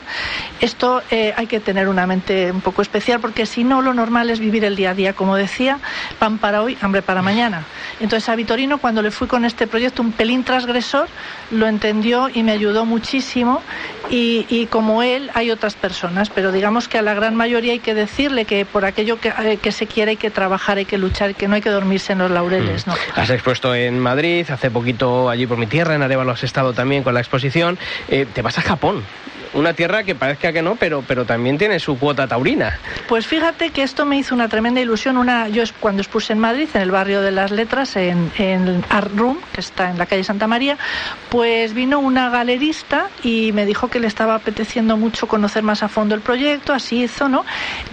Esto 0.61 1.01
eh, 1.11 1.33
hay 1.35 1.47
que 1.47 1.59
tener 1.59 1.72
una 1.87 2.07
mente 2.07 2.51
un 2.51 2.61
poco 2.61 2.81
especial 2.81 3.19
porque 3.19 3.45
si 3.45 3.63
no 3.63 3.81
lo 3.81 3.93
normal 3.93 4.29
es 4.29 4.39
vivir 4.39 4.63
el 4.63 4.75
día 4.75 4.91
a 4.91 4.93
día, 4.93 5.13
como 5.13 5.35
decía, 5.35 5.79
pan 6.19 6.37
para 6.37 6.61
hoy, 6.61 6.77
hambre 6.81 7.01
para 7.01 7.21
mañana. 7.21 7.65
Entonces 7.99 8.29
a 8.29 8.35
Vitorino 8.35 8.77
cuando 8.77 9.01
le 9.01 9.11
fui 9.11 9.27
con 9.27 9.45
este 9.45 9.67
proyecto 9.67 10.01
un 10.01 10.11
pelín 10.11 10.43
transgresor, 10.43 11.07
lo 11.51 11.67
entendió 11.67 12.29
y 12.33 12.43
me 12.43 12.51
ayudó 12.51 12.85
muchísimo 12.85 13.61
y, 14.09 14.45
y 14.49 14.67
como 14.67 15.03
él 15.03 15.31
hay 15.33 15.51
otras 15.51 15.75
personas, 15.75 16.29
pero 16.29 16.51
digamos 16.51 16.87
que 16.87 16.97
a 16.97 17.01
la 17.01 17.13
gran 17.13 17.35
mayoría 17.35 17.73
hay 17.73 17.79
que 17.79 17.93
decirle 17.93 18.45
que 18.45 18.65
por 18.65 18.85
aquello 18.85 19.19
que, 19.19 19.29
eh, 19.29 19.57
que 19.61 19.71
se 19.71 19.87
quiere 19.87 20.11
hay 20.11 20.17
que 20.17 20.29
trabajar, 20.29 20.77
hay 20.77 20.85
que 20.85 20.97
luchar, 20.97 21.35
que 21.35 21.47
no 21.47 21.55
hay 21.55 21.61
que 21.61 21.69
dormirse 21.69 22.13
en 22.13 22.19
los 22.19 22.31
laureles. 22.31 22.87
¿no? 22.87 22.93
Has 23.15 23.29
expuesto 23.29 23.73
en 23.75 23.99
Madrid, 23.99 24.45
hace 24.49 24.69
poquito 24.71 25.29
allí 25.29 25.47
por 25.47 25.57
mi 25.57 25.67
tierra, 25.67 25.95
en 25.95 26.01
Arevalo 26.01 26.31
has 26.31 26.43
estado 26.43 26.73
también 26.73 27.03
con 27.03 27.13
la 27.13 27.19
exposición. 27.19 27.77
Eh, 28.07 28.25
te 28.31 28.41
vas 28.41 28.57
a 28.57 28.61
Japón. 28.61 29.03
Una 29.53 29.73
tierra 29.73 30.03
que 30.03 30.15
parezca 30.15 30.51
que 30.51 30.61
no, 30.61 30.75
pero, 30.75 31.03
pero 31.07 31.25
también 31.25 31.57
tiene 31.57 31.79
su 31.79 31.97
cuota 31.97 32.27
taurina. 32.27 32.79
Pues 33.07 33.27
fíjate 33.27 33.71
que 33.71 33.83
esto 33.83 34.05
me 34.05 34.17
hizo 34.17 34.33
una 34.35 34.49
tremenda 34.49 34.81
ilusión. 34.81 35.17
Una, 35.17 35.47
yo 35.49 35.63
cuando 35.79 36.01
expuse 36.01 36.33
en 36.33 36.39
Madrid, 36.39 36.67
en 36.73 36.81
el 36.81 36.91
barrio 36.91 37.21
de 37.21 37.31
las 37.31 37.51
Letras, 37.51 37.95
en, 37.95 38.31
en 38.37 38.83
Art 38.89 39.11
Room, 39.15 39.39
que 39.53 39.61
está 39.61 39.89
en 39.89 39.97
la 39.97 40.05
calle 40.05 40.23
Santa 40.23 40.47
María, 40.47 40.77
pues 41.29 41.73
vino 41.73 41.99
una 41.99 42.29
galerista 42.29 43.09
y 43.23 43.51
me 43.53 43.65
dijo 43.65 43.89
que 43.89 43.99
le 43.99 44.07
estaba 44.07 44.35
apeteciendo 44.35 44.97
mucho 44.97 45.27
conocer 45.27 45.63
más 45.63 45.83
a 45.83 45.87
fondo 45.87 46.15
el 46.15 46.21
proyecto, 46.21 46.73
así 46.73 47.03
hizo, 47.03 47.29
¿no? 47.29 47.45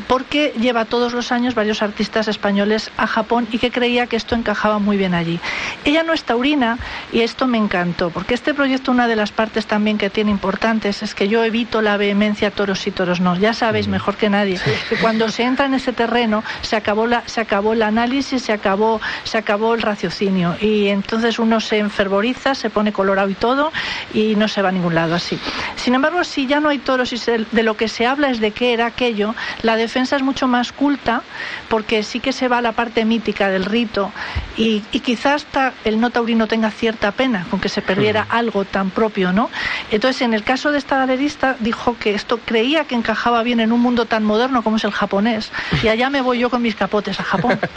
Porque 0.07 0.53
lleva 0.59 0.85
todos 0.85 1.13
los 1.13 1.33
años 1.33 1.55
varios 1.55 1.83
artistas 1.83 2.29
españoles 2.29 2.91
a 2.97 3.07
Japón 3.07 3.47
y 3.53 3.59
que 3.59 3.71
creía 3.71 4.07
que 4.07 4.17
esto 4.17 4.35
encajaba 4.35 4.79
muy 4.79 4.97
bien 4.97 5.15
allí. 5.15 5.41
Ella 5.85 6.03
no 6.03 6.13
es 6.13 6.25
taurina 6.25 6.79
y 7.13 7.21
esto 7.21 7.47
me 7.47 7.59
encantó, 7.59 8.11
porque 8.11 8.35
este 8.35 8.55
proyecto, 8.55 8.91
una 8.91 9.09
de 9.09 9.17
las 9.17 9.33
partes 9.33 9.67
también 9.67 9.99
que 9.99 10.11
tiene 10.11 10.31
importantes 10.31 11.03
es 11.03 11.15
que 11.15 11.29
yo 11.29 11.43
evito 11.51 11.83
la 11.83 11.97
vehemencia 11.97 12.51
toros 12.51 12.87
y 12.87 12.91
toros 12.91 13.21
no. 13.21 13.37
Ya 13.37 13.53
sabéis 13.55 13.87
mejor 13.89 14.17
que 14.17 14.31
nadie 14.31 14.59
que 14.89 14.97
cuando 14.97 15.29
se 15.29 15.43
entra 15.43 15.67
en 15.67 15.75
ese 15.75 15.93
terreno 15.93 16.43
se 16.63 16.77
acabó 16.77 17.07
la, 17.07 17.23
se 17.27 17.41
acabó 17.41 17.73
el 17.75 17.83
análisis, 17.83 18.43
se 18.43 18.53
acabó, 18.53 19.01
se 19.25 19.37
acabó 19.39 19.75
el 19.75 19.83
raciocinio 19.83 20.57
y 20.61 20.89
entonces 20.89 21.39
uno 21.39 21.61
se 21.61 21.79
enfervoriza, 21.79 22.55
se 22.55 22.71
pone 22.71 22.93
colorado 22.93 23.29
y 23.31 23.35
todo 23.35 23.73
y 24.15 24.35
no 24.37 24.49
se 24.49 24.63
va 24.63 24.69
a 24.71 24.73
ningún 24.73 24.95
lado 24.95 25.15
así. 25.15 25.39
Sin 25.77 25.95
embargo, 25.95 26.25
si 26.25 26.47
ya 26.47 26.61
no 26.61 26.69
hay 26.69 26.79
toros 26.79 27.13
y 27.13 27.19
se- 27.19 27.45
de 27.51 27.63
lo 27.63 27.77
que 27.77 27.89
se 27.89 28.07
habla 28.07 28.31
es 28.31 28.41
de 28.41 28.53
qué 28.53 28.73
era 28.73 28.87
aquello, 28.87 29.35
la 29.63 29.77
defensa 29.77 30.17
es 30.17 30.23
mucho 30.23 30.47
más 30.47 30.73
culta 30.73 31.23
porque 31.69 32.03
sí 32.03 32.21
que 32.21 32.33
se 32.33 32.49
va 32.49 32.59
a 32.59 32.63
la 32.63 32.73
parte 32.73 33.05
mítica 33.05 33.49
del 33.51 33.65
rito 33.65 34.13
y, 34.57 34.83
y 34.93 35.01
quizás 35.01 35.31
hasta 35.45 35.73
el 35.85 36.01
no 36.01 36.11
taurino 36.11 36.47
tenga 36.47 36.71
cierta 36.71 37.13
pena 37.13 37.47
con 37.51 37.61
que 37.61 37.69
se 37.69 37.83
perdiera 37.83 38.27
algo 38.29 38.65
tan 38.65 38.91
propio, 38.91 39.33
¿no? 39.33 39.51
Entonces, 39.91 40.23
en 40.23 40.35
el 40.35 40.43
caso 40.45 40.73
de 40.73 40.79
esta 40.79 40.99
galerista, 40.99 41.57
dijo 41.61 41.97
que 41.99 42.15
esto 42.15 42.39
creía 42.39 42.85
que 42.85 42.95
encajaba 42.95 43.43
bien 43.43 43.61
en 43.61 43.73
un 43.73 43.81
mundo 43.81 44.07
tan 44.07 44.25
moderno 44.25 44.63
como 44.63 44.77
es 44.77 44.85
el 44.85 44.93
japonés 44.93 45.51
y 45.83 45.89
allá 45.89 46.11
me 46.11 46.21
voy 46.21 46.39
yo 46.39 46.51
con 46.51 46.63
mis 46.63 46.75
capotes 46.75 47.19
a 47.21 47.25
Japón. 47.25 47.59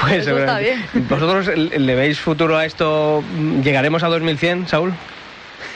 Pues 0.00 0.12
está 0.12 0.24
seguramente. 0.24 1.00
¿Vosotros 1.08 1.46
le 1.56 1.78
le 1.78 1.94
veis 1.94 2.18
futuro 2.18 2.56
a 2.56 2.64
esto? 2.64 3.22
¿Llegaremos 3.62 4.02
a 4.02 4.08
2100, 4.08 4.68
Saúl? 4.68 4.92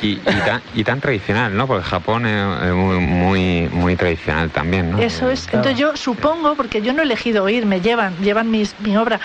Y, 0.01 0.13
y 0.13 0.19
tan, 0.45 0.63
y 0.75 0.85
tan 0.85 1.01
tradicional, 1.01 1.57
¿no? 1.57 1.67
Porque 1.67 1.85
Japón 1.85 2.27
es, 2.27 2.73
muy, 2.73 2.99
muy, 2.99 3.69
muy 3.73 3.97
tradicional 3.97 4.51
también, 4.51 4.93
¿no? 4.93 4.99
Eso 4.99 5.29
es. 5.31 5.47
Entonces 5.47 5.77
yo 5.77 5.97
supongo, 5.97 6.55
porque 6.55 6.83
yo 6.83 6.93
no 6.93 7.03
he 7.03 7.05
elegido 7.05 7.49
ir, 7.49 7.67
me 7.67 7.81
llevan, 7.81 8.17
llevan 8.19 8.51
mis, 8.51 8.75
mi 8.81 8.97
obra, 8.97 9.21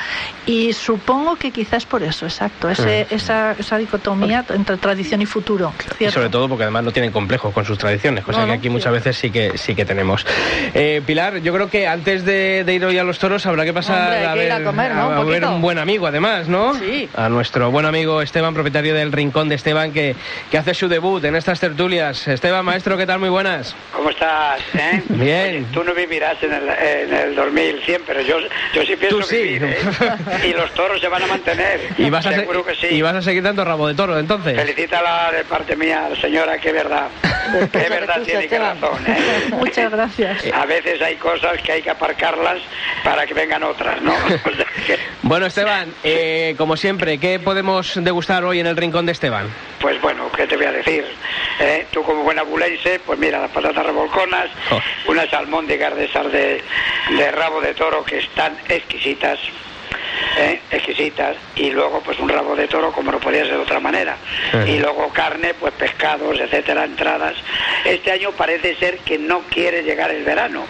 y 0.46 0.74
supongo 0.74 1.36
que 1.36 1.52
quizás 1.52 1.86
por 1.86 2.02
eso, 2.04 2.26
exacto, 2.26 2.70
ese, 2.70 3.08
esa, 3.10 3.52
esa 3.52 3.78
dicotomía 3.78 4.44
entre 4.50 4.78
tradición 4.78 5.22
y 5.22 5.26
futuro. 5.26 5.74
Y 5.78 5.98
¿cierto? 5.98 6.16
sobre 6.16 6.30
todo 6.30 6.50
porque 6.50 6.64
además 6.64 6.84
no 6.84 6.92
tienen 6.92 7.12
complejos 7.12 7.54
con 7.54 7.66
sus 7.66 7.78
tradiciones, 7.78 8.24
cosa 8.24 8.40
No, 8.40 8.46
que 8.46 8.52
no, 8.54 8.58
aquí 8.58 8.70
muchas 8.70 8.94
veces 8.94 9.18
sí 9.18 9.30
que 9.30 9.58
sí 9.58 9.76
que 9.76 9.86
tenemos. 9.86 10.26
Eh, 10.74 11.02
Pilar, 11.06 11.38
yo 11.42 11.54
creo 11.54 11.70
que 11.70 11.88
antes 11.88 12.26
de, 12.26 12.64
de 12.64 12.74
ir 12.74 12.84
hoy 12.86 12.98
a 12.98 13.04
los 13.04 13.20
toros 13.20 13.46
habrá 13.46 13.64
que 13.64 13.74
pasar 13.74 14.02
Hombre, 14.02 14.18
hay 14.18 14.26
a, 14.26 14.34
ver, 14.34 14.52
a 14.52 14.64
comer, 14.64 14.96
¿no? 14.96 15.08
Un 15.10 15.14
a 15.14 15.24
ver 15.24 15.46
un 15.46 15.62
buen 15.62 15.78
amigo 15.78 16.08
además, 16.08 16.48
¿no? 16.48 16.74
Sí. 16.76 17.10
A 17.16 17.30
nuestro 17.30 17.70
buen 17.72 17.86
amigo 17.86 18.22
Esteban, 18.22 18.54
propietario 18.54 18.96
del 18.96 19.12
Rincón 19.12 19.50
de 19.50 19.56
Esteban, 19.56 19.92
que, 19.92 20.16
que 20.50 20.58
hace 20.64 20.74
su 20.74 20.88
debut 20.88 21.22
en 21.26 21.36
estas 21.36 21.60
tertulias. 21.60 22.26
Esteban, 22.26 22.64
maestro, 22.64 22.98
¿qué 22.98 23.06
tal? 23.06 23.20
Muy 23.20 23.28
buenas. 23.28 23.76
¿Cómo 23.92 24.10
estás? 24.10 24.62
eh? 24.74 25.04
Bien. 25.10 25.56
Oye, 25.58 25.66
tú 25.74 25.84
no 25.84 25.94
vivirás 25.94 26.42
en 26.42 26.54
el, 26.54 26.70
en 26.70 27.14
el 27.14 27.36
2100, 27.36 28.02
pero 28.08 28.22
yo, 28.22 28.38
yo 28.74 28.82
sí 28.84 28.96
pienso 28.96 29.18
Tú 29.18 29.24
sí. 29.24 29.36
vivir, 29.38 29.64
¿eh? 29.66 29.78
Y 30.48 30.54
los 30.54 30.74
toros 30.74 31.02
se 31.02 31.10
van 31.10 31.22
a 31.24 31.28
mantener. 31.28 31.82
Y 31.98 32.10
vas, 32.10 32.26
a 32.26 32.30
se- 32.32 32.40
Seguro 32.40 32.64
que 32.66 32.76
sí. 32.76 32.88
y 32.92 33.02
vas 33.02 33.14
a 33.16 33.22
seguir 33.22 33.44
dando 33.44 33.66
rabo 33.66 33.88
de 33.90 33.94
toro, 33.94 34.18
entonces. 34.18 34.56
Felicítala 34.58 35.32
de 35.34 35.44
parte 35.44 35.76
mía, 35.76 36.08
señora, 36.22 36.58
que 36.58 36.72
verdad. 36.72 37.08
Que 37.72 37.90
verdad 37.90 38.16
Tú, 38.20 38.24
tiene 38.24 38.48
que 38.48 38.58
razón, 38.58 39.06
¿eh? 39.06 39.18
Muchas 39.52 39.92
gracias. 39.92 40.46
A 40.54 40.66
veces 40.66 41.02
hay 41.02 41.16
cosas 41.18 41.62
que 41.62 41.74
hay 41.74 41.82
que 41.82 41.90
aparcarlas 41.90 42.60
para 43.04 43.26
que 43.26 43.34
vengan 43.34 43.64
otras, 43.64 44.02
¿no? 44.02 44.14
O 44.46 44.56
sea 44.56 44.66
que, 44.88 44.98
Bueno, 45.24 45.46
Esteban, 45.46 45.94
eh, 46.06 46.56
como 46.58 46.78
siempre, 46.78 47.18
¿qué 47.18 47.38
podemos 47.40 47.92
degustar 48.02 48.46
hoy 48.46 48.60
en 48.62 48.68
el 48.68 48.78
Rincón 48.78 49.06
de 49.06 49.12
Esteban? 49.12 49.48
pues 49.80 50.00
bueno, 50.02 50.30
¿qué 50.34 50.48
te 50.54 50.58
voy 50.58 50.66
a 50.68 50.72
decir? 50.72 51.04
Eh, 51.60 51.86
Tú 51.92 52.04
como 52.04 52.22
buena 52.24 52.44
bulense, 52.44 53.00
pues 53.06 53.18
mira, 53.18 53.40
las 53.40 53.50
patatas 53.52 53.86
revolconas, 53.86 54.50
Oh. 54.72 54.80
unas 55.08 55.32
almóndigas 55.34 55.96
de 55.96 56.06
esas 56.06 56.32
de, 56.32 56.62
de 57.18 57.32
rabo 57.32 57.60
de 57.62 57.74
toro 57.74 58.04
que 58.04 58.20
están 58.20 58.56
exquisitas. 58.70 59.40
¿eh? 60.38 60.60
exquisitas 60.72 61.36
y 61.56 61.70
luego 61.72 62.02
pues 62.04 62.18
un 62.20 62.30
rabo 62.30 62.56
de 62.56 62.68
toro 62.68 62.92
como 62.92 63.12
no 63.12 63.20
podía 63.20 63.44
ser 63.46 63.56
de 63.56 63.62
otra 63.62 63.80
manera 63.80 64.16
y 64.68 64.80
luego 64.80 65.10
carne 65.10 65.54
pues 65.54 65.74
pescados 65.74 66.40
etcétera 66.40 66.86
entradas 66.86 67.36
este 67.86 68.12
año 68.12 68.32
parece 68.32 68.76
ser 68.76 68.98
que 69.00 69.18
no 69.20 69.42
quiere 69.52 69.84
llegar 69.84 70.10
el 70.12 70.24
verano 70.24 70.66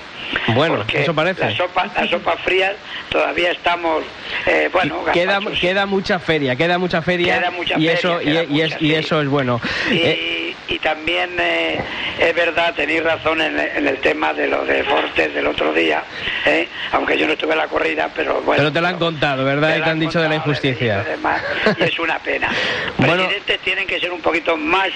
Bueno, 0.56 0.78
porque 0.78 1.02
eso 1.02 1.14
parece. 1.14 1.42
las 1.42 1.56
sopas 1.56 1.92
las 1.96 2.10
sopas 2.10 2.40
frías 2.42 2.74
todavía 3.10 3.52
estamos 3.52 4.04
eh, 4.48 4.70
bueno 4.72 5.04
queda, 5.14 5.40
queda 5.60 5.86
mucha 5.86 6.20
feria, 6.20 6.56
queda 6.56 6.78
mucha 6.78 7.02
feria, 7.02 7.40
Queda 7.40 7.52
mucha 7.52 7.74
y 7.78 7.88
feria, 7.88 7.94
eso 7.94 8.22
y, 8.22 8.26
queda 8.26 8.44
y 8.44 8.62
es- 8.62 8.72
mucha, 8.74 8.84
y 8.86 8.96
eso 8.96 9.22
es 9.22 9.28
bueno. 9.28 9.62
Y, 9.92 9.98
Eh, 9.98 10.33
y 10.74 10.80
también 10.80 11.30
eh, 11.40 11.80
es 12.20 12.36
verdad, 12.36 12.74
tenéis 12.74 13.04
razón 13.04 13.42
en, 13.42 13.60
en 13.60 13.88
el 13.88 14.00
tema 14.00 14.34
de 14.34 14.48
lo 14.48 14.66
de 14.66 14.84
Fortes 14.84 15.34
del 15.34 15.46
otro 15.46 15.72
día, 15.72 16.04
¿eh? 16.46 16.68
aunque 16.92 17.16
yo 17.18 17.28
no 17.28 17.34
estuve 17.34 17.52
en 17.52 17.60
la 17.60 17.68
corrida, 17.68 18.10
pero 18.16 18.42
bueno. 18.42 18.58
pero 18.58 18.72
te 18.72 18.82
lo 18.82 18.88
han 18.88 18.98
contado, 18.98 19.46
¿verdad? 19.46 19.78
Y 19.78 19.82
te 19.82 19.90
han 19.90 20.00
dicho 20.00 20.20
de 20.20 20.30
la 20.30 20.36
injusticia. 20.36 21.04
y 21.06 21.12
demás, 21.12 21.42
Y 21.78 21.84
es 21.84 22.00
una 22.00 22.20
pena. 22.20 22.50
Bueno. 22.98 23.26
Presidentes 23.26 23.60
tienen 23.60 23.86
que 23.86 24.00
ser 24.00 24.12
un 24.12 24.22
poquito 24.22 24.56
más, 24.56 24.90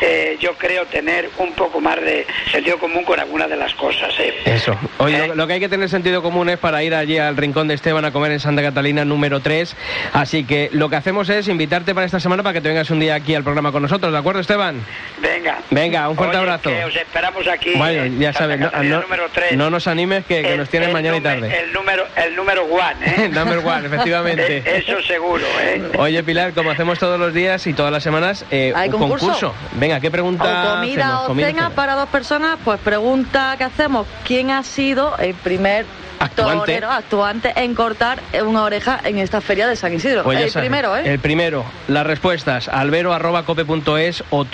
eh, 0.00 0.38
yo 0.40 0.54
creo, 0.54 0.86
tener 0.86 1.28
un 1.36 1.52
poco 1.52 1.78
más 1.80 2.00
de 2.00 2.26
sentido 2.50 2.78
común 2.78 3.04
con 3.04 3.20
algunas 3.20 3.50
de 3.50 3.56
las 3.56 3.74
cosas. 3.74 4.14
¿eh? 4.18 4.34
Eso. 4.46 4.74
Oye, 4.98 5.24
¿Eh? 5.24 5.28
lo, 5.28 5.34
lo 5.34 5.46
que 5.46 5.54
hay 5.54 5.60
que 5.60 5.68
tener 5.68 5.88
sentido 5.90 6.22
común 6.22 6.48
es 6.48 6.58
para 6.58 6.82
ir 6.82 6.94
allí 6.94 7.18
al 7.18 7.36
Rincón 7.36 7.68
de 7.68 7.74
Esteban 7.74 8.04
a 8.04 8.12
comer 8.12 8.32
en 8.32 8.40
Santa 8.40 8.62
Catalina 8.62 9.04
número 9.04 9.40
3. 9.40 9.76
Así 10.14 10.44
que 10.44 10.70
lo 10.72 10.88
que 10.88 10.96
hacemos 10.96 11.28
es 11.28 11.48
invitarte 11.48 11.94
para 11.94 12.06
esta 12.06 12.18
semana 12.20 12.42
para 12.42 12.54
que 12.54 12.60
te 12.62 12.68
vengas 12.68 12.90
un 12.90 13.00
día 13.00 13.14
aquí 13.14 13.34
al 13.34 13.44
programa 13.44 13.72
con 13.72 13.82
nosotros, 13.82 14.10
¿de 14.10 14.18
acuerdo, 14.18 14.40
Esteban? 14.40 14.80
Venga. 15.20 15.58
Venga, 15.70 16.08
un 16.08 16.16
fuerte 16.16 16.36
Oye, 16.38 16.46
abrazo. 16.50 16.70
que 16.70 16.84
os 16.84 16.96
esperamos 16.96 17.46
aquí. 17.48 17.74
Bueno, 17.76 18.04
en 18.04 18.18
ya 18.18 18.32
sabes, 18.32 18.58
no, 18.58 18.66
Catalina 18.70 18.96
no- 18.96 19.02
número 19.02 19.28
3. 19.32 19.56
no 19.56 19.70
nos 19.70 19.86
animes 19.86 20.24
que, 20.26 20.42
que 20.42 20.52
El- 20.52 20.58
nos 20.58 20.68
tienes 20.70 20.88
el 20.88 20.92
mañana 20.94 21.16
y 21.18 21.20
tarde. 21.20 21.60
El 21.60 21.72
número, 21.72 22.06
el 22.16 22.36
número 22.36 22.64
one, 22.64 22.96
¿eh? 23.24 23.28
Number 23.32 23.58
one, 23.58 23.86
efectivamente. 23.86 24.58
Eh, 24.70 24.84
Eso 24.86 25.00
seguro, 25.02 25.44
¿eh? 25.62 25.82
Oye, 25.98 26.22
Pilar, 26.22 26.52
como 26.52 26.70
hacemos 26.70 26.98
todos 26.98 27.18
los 27.20 27.32
días 27.34 27.66
y 27.66 27.72
todas 27.74 27.92
las 27.92 28.02
semanas, 28.02 28.44
eh, 28.50 28.72
¿Hay 28.74 28.88
un 28.88 28.98
concurso? 28.98 29.54
Venga, 29.72 30.00
¿qué 30.00 30.10
pregunta 30.10 30.44
O 30.44 30.76
comida 30.76 31.04
hacemos? 31.04 31.24
o 31.24 31.26
Comida 31.28 31.46
cena 31.48 31.62
cena. 31.64 31.74
para 31.74 31.94
dos 31.94 32.08
personas, 32.08 32.58
pues 32.64 32.78
pregunta 32.80 33.54
que 33.58 33.64
hacemos, 33.64 34.06
¿quién 34.24 34.50
ha 34.50 34.62
sido 34.62 35.16
el 35.18 35.34
primer 35.34 35.84
Actuante. 36.18 36.58
torero 36.74 36.90
actuante 36.90 37.52
en 37.56 37.74
cortar 37.74 38.20
una 38.44 38.64
oreja 38.64 39.00
en 39.04 39.18
esta 39.18 39.40
feria 39.40 39.66
de 39.66 39.74
San 39.76 39.94
Isidro? 39.94 40.22
Pues 40.22 40.38
el 40.40 40.50
sabes, 40.50 40.68
primero, 40.68 40.94
¿eh? 40.96 41.02
El 41.06 41.18
primero, 41.18 41.64
las 41.88 42.06
respuestas, 42.06 42.68
albero.cope.es 42.68 44.24
o 44.30 44.44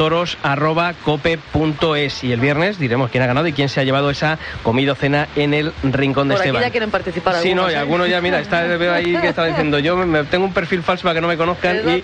toros.cope.es. 0.57 2.25
Y 2.25 2.33
el 2.33 2.41
viernes 2.41 2.79
diremos 2.79 3.11
quién 3.11 3.23
ha 3.23 3.27
ganado 3.27 3.47
y 3.47 3.53
quién 3.53 3.69
se 3.69 3.81
ha 3.81 3.85
llevado 3.85 4.11
esa 4.11 4.39
comida 4.63 4.93
o 4.93 4.95
cena 4.95 5.29
en 5.37 5.55
el 5.55 5.73
Rincón 5.83 6.29
de 6.29 6.35
Por 6.35 6.41
aquí 6.41 6.49
Esteban. 6.49 6.63
ya 6.63 6.71
quieren 6.71 6.91
participar 6.91 7.37
Sí, 7.37 7.55
no, 7.55 7.63
algunos, 7.63 7.73
y 7.73 7.75
¿eh? 7.75 7.79
algunos 7.79 8.09
ya, 8.09 8.21
mira, 8.21 8.41
está, 8.41 8.63
veo 8.63 8.93
ahí 8.93 9.17
que 9.17 9.29
está 9.29 9.45
diciendo, 9.45 9.79
yo 9.79 9.97
me, 9.97 10.25
tengo 10.25 10.45
un 10.45 10.53
perfil 10.53 10.83
falso 10.83 11.03
para 11.05 11.15
que 11.15 11.21
no 11.21 11.29
me 11.29 11.37
conozcan. 11.37 11.77
Y. 11.89 12.03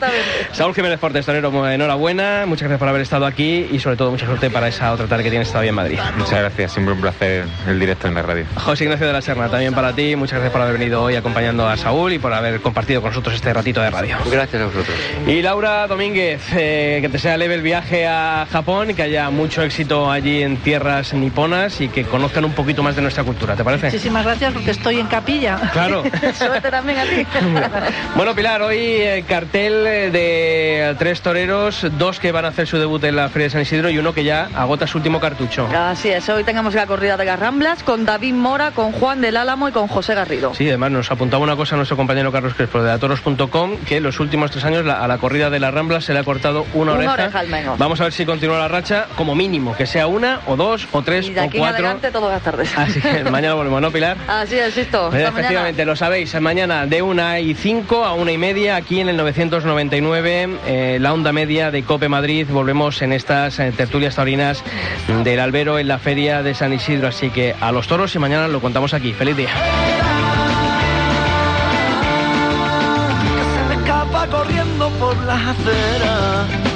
Saúl 0.53 0.75
Jiménez 0.75 1.01
Fortes, 1.01 1.25
torero, 1.27 1.69
enhorabuena, 1.69 2.45
muchas 2.47 2.63
gracias 2.63 2.79
por 2.79 2.89
haber 2.89 3.03
estado 3.03 3.27
aquí 3.27 3.67
y 3.71 3.79
sobre 3.79 3.97
todo 3.97 4.11
mucha 4.11 4.27
suerte 4.27 4.51
para 4.51 4.69
esa 4.69 4.93
otra 4.93 5.07
tarde 5.07 5.25
que 5.25 5.31
tienes 5.31 5.49
todavía 5.49 5.71
en 5.71 5.77
Madrid. 5.77 5.99
Muchas 6.17 6.39
gracias, 6.39 6.73
siempre 6.73 6.95
un 6.95 7.01
placer 7.01 7.45
el 7.67 7.79
directo 7.79 8.09
en 8.09 8.15
la 8.15 8.23
radio. 8.23 8.45
José 8.57 8.85
Ignacio 8.85 9.07
de 9.07 9.13
la 9.13 9.23
Serna, 9.23 9.49
también 9.49 9.75
para 9.75 9.93
ti, 9.95 10.17
muchas 10.17 10.39
gracias 10.39 10.53
por 10.53 10.63
haber 10.63 10.79
venido 10.79 11.03
hoy 11.03 11.17
acompañando 11.17 11.69
a 11.69 11.77
Saúl 11.77 12.13
y 12.13 12.19
por 12.19 12.33
haber 12.33 12.61
compartido 12.61 13.01
con 13.01 13.11
nosotros 13.11 13.35
este 13.35 13.53
ratito 13.53 13.81
de 13.81 13.91
radio. 13.91 14.17
Gracias 14.31 14.63
a 14.63 14.67
vosotros. 14.67 14.97
Y 15.27 15.43
Laura 15.43 15.87
Domínguez, 15.87 16.43
eh, 16.55 16.99
que 17.01 17.09
te 17.09 17.19
sea 17.19 17.37
leve 17.37 17.55
el 17.55 17.63
viaje 17.63 18.07
a 18.07 18.42
Japón 18.47 18.91
y 18.91 18.95
que 18.95 19.03
haya 19.03 19.31
mucho 19.31 19.63
éxito 19.63 20.11
allí 20.11 20.43
en 20.43 20.57
tierras 20.59 21.13
niponas 21.15 21.81
y 21.81 21.89
que 21.89 22.05
conozcan 22.05 22.45
un 22.45 22.53
poquito 22.53 22.83
más 22.83 22.97
de 22.97 23.03
nuestra 23.03 23.25
cultura, 23.25 23.55
¿te 23.57 23.65
parece? 23.65 23.87
Muchísimas 23.87 24.25
gracias 24.25 24.53
porque 24.53 24.71
estoy 24.71 25.01
en 25.01 25.07
capilla. 25.07 25.57
Claro. 25.73 26.03
Suerte 26.35 26.71
también 26.71 26.99
a 26.99 27.03
ti. 27.05 27.27
Bueno, 28.17 28.35
Pilar, 28.35 28.63
hoy 28.63 28.77
eh, 28.79 29.25
cartel 29.27 29.87
eh, 29.87 30.11
de 30.11 30.95
tres 30.99 31.21
toreros, 31.23 31.87
dos 31.99 32.21
que 32.21 32.31
van 32.33 32.45
a 32.45 32.49
hacer 32.49 32.67
su 32.67 32.79
debut 32.79 33.03
en 33.05 33.17
la 33.17 33.29
Feria 33.29 33.47
de 33.47 33.51
San 33.51 33.63
Isidro 33.63 33.91
y 33.91 33.99
uno 33.99 34.13
que 34.13 34.25
ya 34.25 34.49
agota 34.55 34.87
su 34.87 34.99
último 34.99 35.19
cartucho. 35.21 35.67
Así 35.75 36.11
es, 36.11 36.29
hoy 36.29 36.45
tengamos 36.45 36.75
la 36.75 36.87
corrida 36.87 37.17
de 37.17 37.25
las 37.25 37.39
Ramblas 37.39 37.83
con 37.83 38.05
David 38.05 38.35
Mora, 38.35 38.71
con 38.73 38.93
Juan 38.93 39.21
del 39.21 39.37
Álamo 39.37 39.69
y 39.69 39.73
con 39.73 39.89
José 39.89 40.15
Garrido. 40.15 40.55
Sí, 40.55 40.69
además 40.69 40.91
nos 40.91 41.11
apuntaba 41.11 41.43
una 41.43 41.57
cosa 41.57 41.77
nuestro 41.77 41.97
compañero 41.97 42.31
Carlos 42.33 42.55
Crespo 42.55 42.83
de 42.83 42.93
atoros.com 42.93 43.77
que 43.87 44.01
los 44.01 44.21
últimos 44.21 44.51
tres 44.51 44.65
años 44.65 44.85
la- 44.85 45.03
a 45.03 45.09
la 45.09 45.19
corrida 45.19 45.51
de 45.51 45.59
la 45.61 45.71
Rambla 45.71 46.01
se 46.01 46.13
le 46.13 46.19
ha 46.21 46.25
cortado 46.25 46.67
una, 46.75 46.93
Una 46.93 47.13
oreja 47.13 47.39
al 47.39 47.49
menos. 47.49 47.79
Vamos 47.79 48.01
a 48.01 48.05
ver 48.05 48.13
si 48.13 48.25
con 48.33 48.39
continúa 48.39 48.61
la 48.61 48.69
racha, 48.69 49.09
como 49.15 49.35
mínimo, 49.35 49.77
que 49.77 49.85
sea 49.87 50.07
una 50.07 50.41
o 50.47 50.57
dos 50.57 50.89
o 50.93 51.03
tres 51.03 51.29
Y 51.29 51.35
de 51.35 51.41
o 51.41 51.45
aquí 51.45 51.59
en 51.59 51.63
cuatro. 51.65 51.85
adelante 51.85 52.11
todas 52.11 52.33
las 52.33 52.43
tardes. 52.43 52.73
Así 52.79 52.99
que 52.99 53.25
mañana 53.31 53.53
volvemos, 53.55 53.83
¿no, 53.83 53.91
Pilar? 53.91 54.17
Así 54.27 54.57
es, 54.57 54.75
listo. 54.75 55.05
Hasta 55.05 55.11
mañana. 55.19 55.39
efectivamente, 55.39 55.85
lo 55.85 55.95
sabéis, 55.97 56.41
mañana 56.41 56.87
de 56.87 57.03
una 57.03 57.39
y 57.41 57.53
cinco 57.53 58.07
a 58.07 58.15
una 58.15 58.33
y 58.33 58.39
media 58.39 58.77
aquí 58.77 59.01
en 59.01 59.11
el 59.11 59.19
999, 59.19 60.49
eh, 60.67 60.99
la 60.99 61.13
onda 61.13 61.31
media 61.33 61.71
de 61.71 61.83
Cope 61.83 62.09
Madrid. 62.09 62.47
Volvemos 62.51 63.03
en 63.03 63.13
estas 63.13 63.59
eh, 63.59 63.71
tertulias 63.77 64.17
taurinas 64.17 64.65
del 65.23 65.39
Albero 65.39 65.79
en 65.79 65.89
la 65.89 65.99
feria 65.99 66.43
de 66.43 66.55
San 66.55 66.73
Isidro. 66.73 67.09
Así 67.09 67.29
que 67.29 67.55
a 67.61 67.71
los 67.71 67.87
toros 67.87 68.15
y 68.15 68.19
mañana 68.19 68.49
lo 68.49 68.63
contamos 68.63 68.95
aquí. 68.95 69.13
Feliz 69.13 69.37
día. 69.37 69.51
que 73.35 73.61
se 73.61 73.69
me 73.69 73.75
escapa 73.83 74.27
corriendo 74.27 74.89
por 74.99 75.17
las 75.25 75.49
aceras 75.49 76.49
en 76.51 76.65
la 76.65 76.72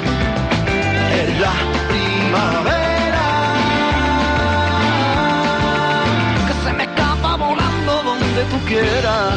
que 6.47 6.53
se 6.63 6.73
me 6.73 6.83
escapa 6.83 7.35
volando 7.35 8.03
donde 8.03 8.43
tú 8.51 8.59
quieras. 8.65 9.35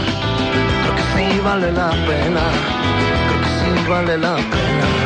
Creo 0.83 0.95
que 0.97 1.03
sí 1.15 1.41
vale 1.41 1.73
la 1.73 1.91
pena. 1.91 2.45
Creo 3.27 3.41
que 3.43 3.51
sí 3.59 3.89
vale 3.89 4.19
la 4.19 4.37
pena 4.37 5.00